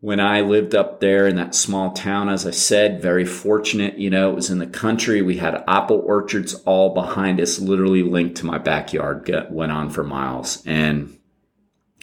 When 0.00 0.18
I 0.18 0.40
lived 0.40 0.74
up 0.74 0.98
there 0.98 1.28
in 1.28 1.36
that 1.36 1.54
small 1.54 1.92
town, 1.92 2.28
as 2.28 2.44
I 2.44 2.50
said, 2.50 3.00
very 3.00 3.24
fortunate, 3.24 3.98
you 3.98 4.10
know, 4.10 4.30
it 4.30 4.34
was 4.34 4.50
in 4.50 4.58
the 4.58 4.66
country. 4.66 5.22
We 5.22 5.36
had 5.36 5.64
apple 5.68 6.02
orchards 6.04 6.54
all 6.64 6.92
behind 6.92 7.40
us, 7.40 7.60
literally 7.60 8.02
linked 8.02 8.38
to 8.38 8.46
my 8.46 8.58
backyard, 8.58 9.30
went 9.50 9.72
on 9.72 9.90
for 9.90 10.02
miles. 10.02 10.60
And 10.66 11.15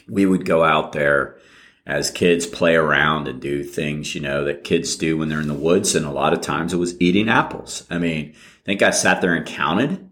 we 0.08 0.26
would 0.26 0.46
go 0.46 0.64
out 0.64 0.94
there 0.94 1.38
as 1.86 2.10
kids 2.12 2.46
play 2.46 2.76
around 2.76 3.28
and 3.28 3.42
do 3.42 3.64
things, 3.64 4.16
you 4.16 4.22
know, 4.22 4.46
that 4.46 4.64
kids 4.64 4.96
do 4.96 5.18
when 5.18 5.30
they're 5.30 5.42
in 5.42 5.48
the 5.48 5.54
woods. 5.54 5.96
And 5.96 6.06
a 6.06 6.12
lot 6.12 6.34
of 6.34 6.42
times 6.42 6.74
it 6.74 6.78
was 6.78 7.00
eating 7.02 7.30
apples. 7.30 7.86
I 7.90 7.98
mean, 7.98 8.34
I 8.34 8.66
think 8.66 8.82
I 8.82 8.92
sat 8.92 9.22
there 9.22 9.36
and 9.36 9.46
counted 9.46 10.10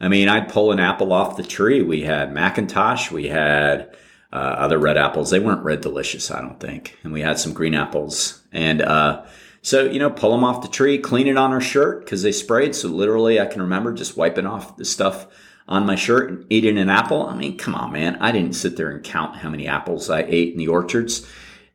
I 0.00 0.08
mean, 0.08 0.28
I'd 0.28 0.48
pull 0.48 0.72
an 0.72 0.80
apple 0.80 1.12
off 1.12 1.36
the 1.36 1.42
tree. 1.42 1.82
We 1.82 2.02
had 2.02 2.32
McIntosh, 2.32 3.10
we 3.10 3.28
had 3.28 3.94
uh, 4.32 4.36
other 4.36 4.78
red 4.78 4.96
apples. 4.96 5.30
They 5.30 5.38
weren't 5.38 5.62
red 5.62 5.82
delicious, 5.82 6.30
I 6.30 6.40
don't 6.40 6.58
think. 6.58 6.98
And 7.04 7.12
we 7.12 7.20
had 7.20 7.38
some 7.38 7.52
green 7.52 7.74
apples. 7.74 8.42
And 8.50 8.80
uh, 8.80 9.24
so, 9.60 9.84
you 9.84 9.98
know, 9.98 10.10
pull 10.10 10.30
them 10.30 10.44
off 10.44 10.62
the 10.62 10.68
tree, 10.68 10.98
clean 10.98 11.26
it 11.26 11.36
on 11.36 11.52
our 11.52 11.60
shirt 11.60 12.04
because 12.04 12.22
they 12.22 12.32
sprayed. 12.32 12.74
So 12.74 12.88
literally, 12.88 13.38
I 13.38 13.46
can 13.46 13.60
remember 13.60 13.92
just 13.92 14.16
wiping 14.16 14.46
off 14.46 14.76
the 14.78 14.86
stuff 14.86 15.26
on 15.70 15.86
my 15.86 15.94
shirt 15.94 16.28
and 16.28 16.46
eating 16.50 16.76
an 16.76 16.90
apple. 16.90 17.26
I 17.26 17.34
mean, 17.34 17.56
come 17.56 17.74
on, 17.74 17.92
man. 17.92 18.16
I 18.16 18.32
didn't 18.32 18.54
sit 18.54 18.76
there 18.76 18.90
and 18.90 19.02
count 19.02 19.36
how 19.36 19.48
many 19.48 19.66
apples 19.66 20.10
I 20.10 20.22
ate 20.22 20.52
in 20.52 20.58
the 20.58 20.68
orchards. 20.68 21.26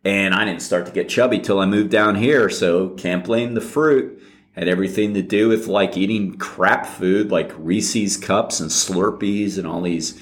And 0.03 0.35
I 0.35 0.45
didn't 0.45 0.61
start 0.61 0.85
to 0.85 0.91
get 0.91 1.09
chubby 1.09 1.39
till 1.39 1.59
I 1.59 1.65
moved 1.65 1.89
down 1.89 2.15
here. 2.15 2.49
So 2.49 2.89
can't 2.89 3.23
blame 3.23 3.55
the 3.55 3.61
fruit 3.61 4.21
had 4.55 4.67
everything 4.69 5.13
to 5.13 5.21
do 5.21 5.49
with 5.49 5.67
like 5.67 5.97
eating 5.97 6.37
crap 6.37 6.85
food 6.85 7.29
like 7.29 7.51
Reese's 7.57 8.17
cups 8.17 8.59
and 8.59 8.69
Slurpees 8.69 9.57
and 9.57 9.67
all 9.67 9.81
these 9.81 10.19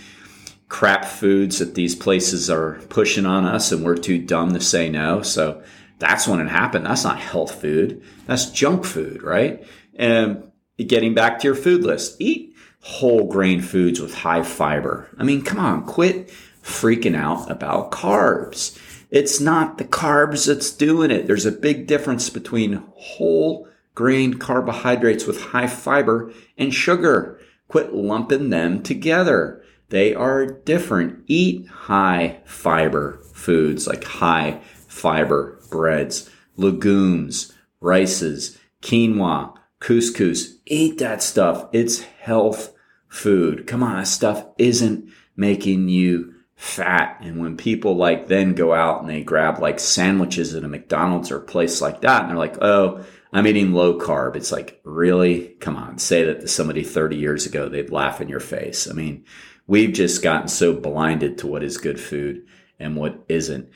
crap 0.70 1.06
foods 1.06 1.60
that 1.60 1.76
these 1.76 1.96
places 1.96 2.50
are 2.50 2.82
pushing 2.90 3.28
on 3.28 3.46
us 3.46 3.72
and 3.72 3.86
we're 3.86 3.96
too 3.96 4.18
dumb 4.18 4.54
to 4.54 4.60
say 4.60 4.90
no. 4.90 5.22
So 5.22 5.62
that's 6.00 6.28
when 6.28 6.40
it 6.40 6.50
happened. 6.50 6.86
That's 6.86 7.04
not 7.04 7.20
health 7.20 7.62
food. 7.62 8.02
That's 8.26 8.50
junk 8.50 8.86
food, 8.86 9.22
right? 9.22 9.64
And 9.96 10.52
getting 10.78 11.14
back 11.14 11.40
to 11.40 11.48
your 11.48 11.56
food 11.56 11.84
list, 11.84 12.16
eat 12.20 12.53
whole 12.84 13.28
grain 13.28 13.62
foods 13.62 14.02
with 14.02 14.14
high 14.14 14.44
fiber. 14.44 15.10
I 15.18 15.24
mean, 15.24 15.42
come 15.42 15.58
on, 15.60 15.86
quit 15.86 16.30
freaking 16.62 17.16
out 17.16 17.50
about 17.50 17.92
carbs. 17.92 18.78
It's 19.10 19.40
not 19.40 19.78
the 19.78 19.86
carbs 19.86 20.48
that's 20.48 20.72
doing 20.72 21.10
it. 21.10 21.26
There's 21.26 21.46
a 21.46 21.52
big 21.52 21.88
difference 21.88 22.30
between 22.30 22.84
whole 22.96 23.70
grain 23.96 24.34
carbohydrates 24.34 25.26
with 25.26 25.42
high 25.42 25.68
fiber 25.68 26.34
and 26.58 26.74
sugar. 26.74 27.40
Quit 27.70 27.94
lumping 27.94 28.50
them 28.50 28.84
together. 28.84 29.64
They 29.90 30.14
are 30.14 30.46
different. 30.46 31.24
Eat 31.28 31.68
high 31.68 32.42
fiber 32.44 33.20
foods 33.34 33.88
like 33.88 34.04
high 34.04 34.60
fiber 34.88 35.60
breads, 35.70 36.30
legumes, 36.58 37.54
rices, 37.80 38.58
quinoa, 38.82 39.54
couscous. 39.80 40.58
Eat 40.66 40.98
that 40.98 41.24
stuff. 41.24 41.70
It's 41.72 42.02
health 42.02 42.73
food. 43.14 43.68
Come 43.68 43.84
on, 43.84 43.98
that 43.98 44.08
stuff 44.08 44.46
isn't 44.58 45.10
making 45.36 45.88
you 45.88 46.34
fat. 46.56 47.18
And 47.22 47.40
when 47.40 47.58
people 47.58 47.96
like 47.96 48.28
then 48.28 48.54
go 48.54 48.74
out 48.74 49.02
and 49.02 49.10
they 49.10 49.22
grab 49.24 49.60
like 49.60 49.80
sandwiches 49.80 50.56
at 50.56 50.64
a 50.64 50.68
McDonald's 50.68 51.32
or 51.32 51.38
a 51.38 51.42
place 51.42 51.82
like 51.82 52.02
that, 52.02 52.22
and 52.22 52.32
they're 52.32 52.38
like, 52.38 52.62
oh, 52.62 53.06
I'm 53.32 53.48
eating 53.48 53.74
low 53.74 54.00
carb. 54.00 54.36
It's 54.36 54.52
like, 54.52 54.80
really? 54.84 55.50
Come 55.60 55.76
on, 55.76 55.98
say 55.98 56.24
that 56.26 56.42
to 56.42 56.48
somebody 56.48 56.84
30 56.84 57.16
years 57.16 57.46
ago, 57.46 57.70
they'd 57.70 57.92
laugh 57.92 58.20
in 58.22 58.30
your 58.30 58.40
face. 58.40 58.90
I 58.90 58.94
mean, 58.94 59.26
we've 59.68 59.94
just 59.94 60.24
gotten 60.24 60.48
so 60.48 60.74
blinded 60.74 61.38
to 61.40 61.48
what 61.48 61.64
is 61.64 61.78
good 61.78 62.00
food 62.00 62.46
and 62.80 62.96
what 62.96 63.24
isn't. 63.30 63.70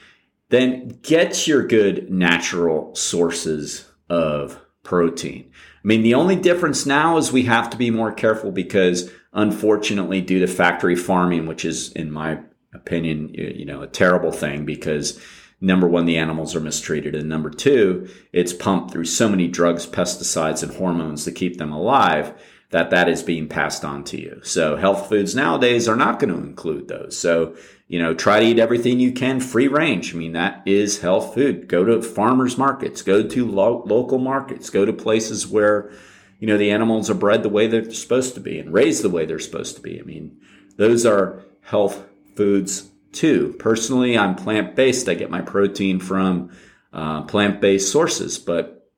Then 0.49 0.99
get 1.01 1.47
your 1.47 1.65
good 1.67 2.09
natural 2.09 2.95
sources 2.95 3.91
of 4.09 4.59
protein. 4.83 5.51
I 5.51 5.87
mean, 5.87 6.01
the 6.01 6.15
only 6.15 6.35
difference 6.35 6.85
now 6.85 7.17
is 7.17 7.31
we 7.31 7.43
have 7.43 7.69
to 7.71 7.77
be 7.77 7.91
more 7.91 8.11
careful 8.11 8.51
because 8.51 9.11
unfortunately, 9.37 10.19
due 10.19 10.39
to 10.39 10.47
factory 10.47 10.95
farming, 10.95 11.45
which 11.45 11.63
is, 11.63 11.93
in 11.93 12.11
my 12.11 12.39
opinion, 12.73 13.29
you 13.33 13.65
know, 13.65 13.81
a 13.81 13.87
terrible 13.87 14.31
thing 14.31 14.65
because 14.65 15.21
number 15.61 15.87
one, 15.87 16.05
the 16.05 16.17
animals 16.17 16.55
are 16.55 16.59
mistreated. 16.59 17.15
And 17.15 17.29
number 17.29 17.49
two, 17.49 18.09
it's 18.33 18.51
pumped 18.51 18.91
through 18.91 19.05
so 19.05 19.29
many 19.29 19.47
drugs, 19.47 19.85
pesticides, 19.85 20.63
and 20.63 20.75
hormones 20.75 21.23
to 21.23 21.31
keep 21.31 21.57
them 21.57 21.71
alive 21.71 22.33
that 22.71 22.89
that 22.89 23.07
is 23.07 23.23
being 23.23 23.47
passed 23.47 23.85
on 23.85 24.03
to 24.03 24.19
you. 24.19 24.41
So 24.43 24.75
health 24.75 25.07
foods 25.07 25.33
nowadays 25.33 25.87
are 25.87 25.95
not 25.95 26.19
going 26.19 26.33
to 26.33 26.39
include 26.39 26.89
those. 26.89 27.17
So, 27.17 27.55
you 27.87 27.97
know, 27.97 28.13
try 28.13 28.41
to 28.41 28.45
eat 28.45 28.59
everything 28.59 28.99
you 28.99 29.13
can 29.13 29.39
free 29.39 29.69
range. 29.69 30.13
I 30.13 30.17
mean, 30.17 30.33
that 30.33 30.63
is 30.65 30.99
health 30.99 31.33
food. 31.33 31.69
Go 31.69 31.85
to 31.85 32.01
farmers 32.01 32.57
markets, 32.57 33.01
go 33.01 33.25
to 33.25 33.45
lo- 33.45 33.83
local 33.85 34.17
markets, 34.17 34.69
go 34.69 34.83
to 34.83 34.91
places 34.91 35.47
where, 35.47 35.91
you 36.39 36.47
know, 36.47 36.57
the 36.57 36.71
animals 36.71 37.09
are 37.09 37.15
bred 37.15 37.43
the 37.43 37.49
way 37.49 37.67
they're 37.67 37.91
supposed 37.91 38.35
to 38.35 38.39
be 38.39 38.59
and 38.59 38.73
raised 38.73 39.03
the 39.03 39.09
way 39.09 39.25
they're 39.25 39.39
supposed 39.39 39.75
to 39.75 39.81
be. 39.81 39.99
I 39.99 40.03
mean, 40.03 40.39
those 40.77 41.05
are 41.05 41.43
health 41.61 42.05
foods 42.35 42.89
too. 43.11 43.55
Personally, 43.59 44.17
I'm 44.17 44.35
plant 44.35 44.75
based. 44.75 45.09
I 45.09 45.15
get 45.15 45.31
my 45.31 45.41
protein 45.41 45.99
from 45.99 46.51
uh, 46.93 47.23
plant 47.23 47.59
based 47.61 47.91
sources, 47.91 48.37
but 48.37 48.89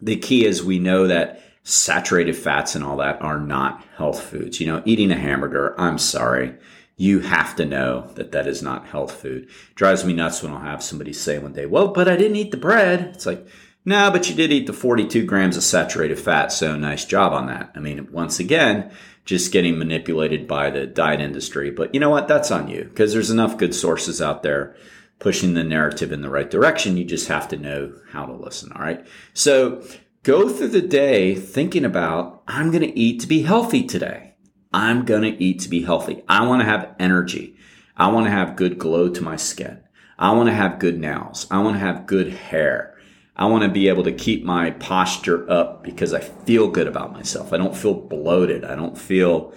the 0.00 0.16
key 0.16 0.44
is 0.44 0.62
we 0.62 0.78
know 0.78 1.06
that 1.06 1.42
saturated 1.62 2.36
fats 2.36 2.74
and 2.74 2.84
all 2.84 2.96
that 2.98 3.20
are 3.22 3.40
not 3.40 3.84
health 3.96 4.22
foods. 4.22 4.60
You 4.60 4.66
know, 4.66 4.82
eating 4.84 5.10
a 5.10 5.16
hamburger, 5.16 5.74
I'm 5.78 5.98
sorry. 5.98 6.54
You 6.96 7.20
have 7.20 7.54
to 7.56 7.64
know 7.64 8.10
that 8.14 8.32
that 8.32 8.46
is 8.46 8.62
not 8.62 8.86
health 8.86 9.12
food. 9.12 9.48
Drives 9.74 10.04
me 10.04 10.12
nuts 10.12 10.42
when 10.42 10.52
I'll 10.52 10.60
have 10.60 10.82
somebody 10.82 11.12
say 11.12 11.38
one 11.38 11.52
day, 11.52 11.66
well, 11.66 11.88
but 11.88 12.08
I 12.08 12.16
didn't 12.16 12.36
eat 12.36 12.50
the 12.50 12.56
bread. 12.56 13.12
It's 13.14 13.26
like, 13.26 13.46
no, 13.88 14.10
but 14.10 14.28
you 14.28 14.36
did 14.36 14.52
eat 14.52 14.66
the 14.66 14.72
42 14.72 15.24
grams 15.24 15.56
of 15.56 15.62
saturated 15.62 16.18
fat. 16.18 16.52
So 16.52 16.76
nice 16.76 17.04
job 17.04 17.32
on 17.32 17.46
that. 17.46 17.72
I 17.74 17.80
mean, 17.80 18.12
once 18.12 18.38
again, 18.38 18.92
just 19.24 19.50
getting 19.50 19.78
manipulated 19.78 20.46
by 20.46 20.70
the 20.70 20.86
diet 20.86 21.20
industry. 21.20 21.70
But 21.70 21.94
you 21.94 22.00
know 22.00 22.10
what? 22.10 22.28
That's 22.28 22.50
on 22.50 22.68
you 22.68 22.84
because 22.84 23.12
there's 23.12 23.30
enough 23.30 23.56
good 23.56 23.74
sources 23.74 24.20
out 24.20 24.42
there 24.42 24.76
pushing 25.18 25.54
the 25.54 25.64
narrative 25.64 26.12
in 26.12 26.20
the 26.20 26.28
right 26.30 26.50
direction. 26.50 26.98
You 26.98 27.04
just 27.04 27.28
have 27.28 27.48
to 27.48 27.56
know 27.56 27.94
how 28.10 28.26
to 28.26 28.32
listen. 28.32 28.72
All 28.72 28.82
right. 28.82 29.06
So 29.32 29.82
go 30.22 30.50
through 30.50 30.68
the 30.68 30.82
day 30.82 31.34
thinking 31.34 31.84
about, 31.84 32.42
I'm 32.46 32.70
going 32.70 32.82
to 32.82 32.98
eat 32.98 33.20
to 33.20 33.26
be 33.26 33.42
healthy 33.42 33.84
today. 33.84 34.34
I'm 34.70 35.06
going 35.06 35.22
to 35.22 35.42
eat 35.42 35.60
to 35.60 35.70
be 35.70 35.82
healthy. 35.82 36.22
I 36.28 36.46
want 36.46 36.60
to 36.60 36.66
have 36.66 36.94
energy. 36.98 37.56
I 37.96 38.08
want 38.08 38.26
to 38.26 38.30
have 38.30 38.56
good 38.56 38.78
glow 38.78 39.08
to 39.08 39.22
my 39.22 39.36
skin. 39.36 39.80
I 40.18 40.32
want 40.32 40.48
to 40.48 40.54
have 40.54 40.78
good 40.78 41.00
nails. 41.00 41.46
I 41.50 41.62
want 41.62 41.76
to 41.76 41.80
have 41.80 42.06
good 42.06 42.32
hair. 42.32 42.97
I 43.38 43.46
want 43.46 43.62
to 43.62 43.68
be 43.68 43.88
able 43.88 44.02
to 44.02 44.12
keep 44.12 44.44
my 44.44 44.72
posture 44.72 45.48
up 45.48 45.84
because 45.84 46.12
I 46.12 46.20
feel 46.20 46.68
good 46.68 46.88
about 46.88 47.12
myself. 47.12 47.52
I 47.52 47.56
don't 47.56 47.76
feel 47.76 47.94
bloated. 47.94 48.64
I 48.64 48.74
don't 48.74 48.98
feel 48.98 49.54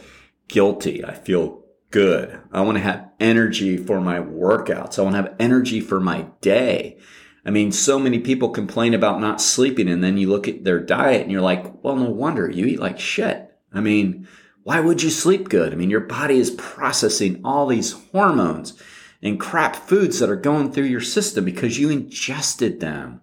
guilty. 0.47 1.03
I 1.03 1.15
feel 1.15 1.63
good. 1.89 2.39
I 2.51 2.61
want 2.61 2.77
to 2.77 2.83
have 2.83 3.09
energy 3.19 3.77
for 3.77 3.99
my 3.99 4.19
workouts. 4.19 4.99
I 4.99 5.01
want 5.01 5.15
to 5.15 5.23
have 5.23 5.35
energy 5.39 5.81
for 5.81 5.99
my 5.99 6.27
day. 6.41 6.99
I 7.43 7.49
mean, 7.49 7.71
so 7.71 7.97
many 7.97 8.19
people 8.19 8.49
complain 8.49 8.93
about 8.93 9.19
not 9.19 9.41
sleeping 9.41 9.89
and 9.89 10.03
then 10.03 10.17
you 10.17 10.29
look 10.29 10.47
at 10.47 10.63
their 10.63 10.79
diet 10.79 11.23
and 11.23 11.31
you're 11.31 11.41
like, 11.41 11.83
well, 11.83 11.95
no 11.95 12.09
wonder 12.09 12.49
you 12.49 12.65
eat 12.67 12.79
like 12.79 12.99
shit. 12.99 13.51
I 13.73 13.81
mean, 13.81 14.27
why 14.63 14.79
would 14.79 15.01
you 15.01 15.09
sleep 15.09 15.49
good? 15.49 15.73
I 15.73 15.75
mean, 15.75 15.89
your 15.89 16.01
body 16.01 16.37
is 16.37 16.51
processing 16.51 17.41
all 17.43 17.65
these 17.65 17.93
hormones 18.11 18.79
and 19.23 19.39
crap 19.39 19.75
foods 19.75 20.19
that 20.19 20.29
are 20.29 20.35
going 20.35 20.71
through 20.71 20.85
your 20.85 21.01
system 21.01 21.45
because 21.45 21.79
you 21.79 21.89
ingested 21.89 22.79
them. 22.79 23.21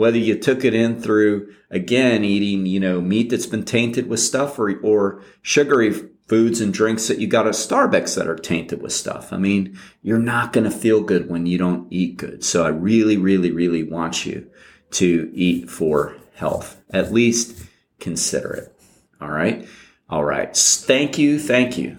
Whether 0.00 0.16
you 0.16 0.38
took 0.38 0.64
it 0.64 0.72
in 0.72 0.98
through, 0.98 1.52
again, 1.68 2.24
eating, 2.24 2.64
you 2.64 2.80
know, 2.80 3.02
meat 3.02 3.28
that's 3.28 3.44
been 3.44 3.66
tainted 3.66 4.08
with 4.08 4.20
stuff 4.20 4.58
or, 4.58 4.80
or 4.80 5.22
sugary 5.42 5.92
foods 6.26 6.62
and 6.62 6.72
drinks 6.72 7.06
that 7.08 7.18
you 7.18 7.26
got 7.26 7.46
at 7.46 7.52
Starbucks 7.52 8.16
that 8.16 8.26
are 8.26 8.34
tainted 8.34 8.80
with 8.80 8.94
stuff. 8.94 9.30
I 9.30 9.36
mean, 9.36 9.78
you're 10.00 10.18
not 10.18 10.54
going 10.54 10.64
to 10.64 10.70
feel 10.70 11.02
good 11.02 11.28
when 11.28 11.44
you 11.44 11.58
don't 11.58 11.86
eat 11.92 12.16
good. 12.16 12.42
So 12.42 12.64
I 12.64 12.68
really, 12.68 13.18
really, 13.18 13.50
really 13.50 13.82
want 13.82 14.24
you 14.24 14.50
to 14.92 15.30
eat 15.34 15.68
for 15.68 16.16
health. 16.34 16.80
At 16.88 17.12
least 17.12 17.62
consider 17.98 18.54
it. 18.54 18.74
All 19.20 19.28
right. 19.28 19.68
All 20.08 20.24
right. 20.24 20.56
Thank 20.56 21.18
you. 21.18 21.38
Thank 21.38 21.76
you. 21.76 21.98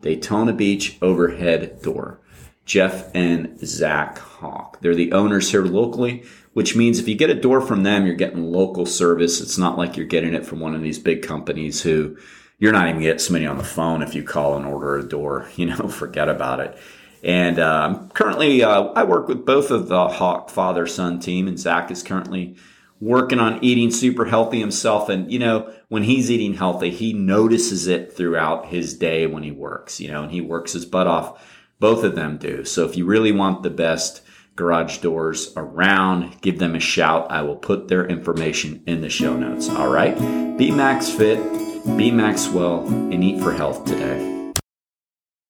Daytona 0.00 0.54
Beach 0.54 0.96
overhead 1.02 1.82
door. 1.82 2.22
Jeff 2.68 3.10
and 3.14 3.58
Zach 3.66 4.18
Hawk. 4.18 4.78
They're 4.82 4.94
the 4.94 5.12
owners 5.12 5.50
here 5.50 5.64
locally, 5.64 6.22
which 6.52 6.76
means 6.76 6.98
if 6.98 7.08
you 7.08 7.14
get 7.14 7.30
a 7.30 7.34
door 7.34 7.62
from 7.62 7.82
them, 7.82 8.04
you're 8.04 8.14
getting 8.14 8.52
local 8.52 8.84
service. 8.84 9.40
It's 9.40 9.56
not 9.56 9.78
like 9.78 9.96
you're 9.96 10.04
getting 10.04 10.34
it 10.34 10.44
from 10.44 10.60
one 10.60 10.74
of 10.74 10.82
these 10.82 10.98
big 10.98 11.22
companies 11.22 11.80
who 11.80 12.18
you're 12.58 12.72
not 12.72 12.90
even 12.90 13.00
get 13.00 13.22
somebody 13.22 13.46
on 13.46 13.56
the 13.56 13.64
phone 13.64 14.02
if 14.02 14.14
you 14.14 14.22
call 14.22 14.54
and 14.54 14.66
order 14.66 14.98
a 14.98 15.08
door. 15.08 15.48
You 15.56 15.66
know, 15.66 15.88
forget 15.88 16.28
about 16.28 16.60
it. 16.60 16.78
And 17.24 17.58
uh, 17.58 18.00
currently, 18.12 18.62
uh, 18.62 18.82
I 18.94 19.02
work 19.02 19.28
with 19.28 19.46
both 19.46 19.70
of 19.70 19.88
the 19.88 20.06
Hawk 20.06 20.50
father 20.50 20.86
son 20.86 21.20
team, 21.20 21.48
and 21.48 21.58
Zach 21.58 21.90
is 21.90 22.02
currently 22.02 22.54
working 23.00 23.40
on 23.40 23.64
eating 23.64 23.90
super 23.90 24.26
healthy 24.26 24.60
himself. 24.60 25.08
And 25.08 25.32
you 25.32 25.38
know, 25.38 25.72
when 25.88 26.02
he's 26.02 26.30
eating 26.30 26.54
healthy, 26.54 26.90
he 26.90 27.14
notices 27.14 27.86
it 27.86 28.12
throughout 28.12 28.66
his 28.66 28.94
day 28.94 29.26
when 29.26 29.42
he 29.42 29.50
works. 29.50 30.00
You 30.00 30.08
know, 30.08 30.22
and 30.24 30.30
he 30.30 30.42
works 30.42 30.74
his 30.74 30.84
butt 30.84 31.06
off. 31.06 31.42
Both 31.80 32.04
of 32.04 32.14
them 32.14 32.38
do. 32.38 32.64
So 32.64 32.84
if 32.84 32.96
you 32.96 33.06
really 33.06 33.32
want 33.32 33.62
the 33.62 33.70
best 33.70 34.22
garage 34.56 34.98
doors 34.98 35.52
around, 35.56 36.40
give 36.40 36.58
them 36.58 36.74
a 36.74 36.80
shout. 36.80 37.30
I 37.30 37.42
will 37.42 37.56
put 37.56 37.88
their 37.88 38.06
information 38.06 38.82
in 38.86 39.00
the 39.00 39.10
show 39.10 39.36
notes. 39.36 39.68
All 39.68 39.88
right. 39.88 40.16
Be 40.58 40.70
Max 40.70 41.08
Fit 41.08 41.38
be 41.96 42.10
Maxwell 42.10 42.86
and 42.86 43.24
eat 43.24 43.40
for 43.40 43.52
health 43.52 43.84
today. 43.84 44.37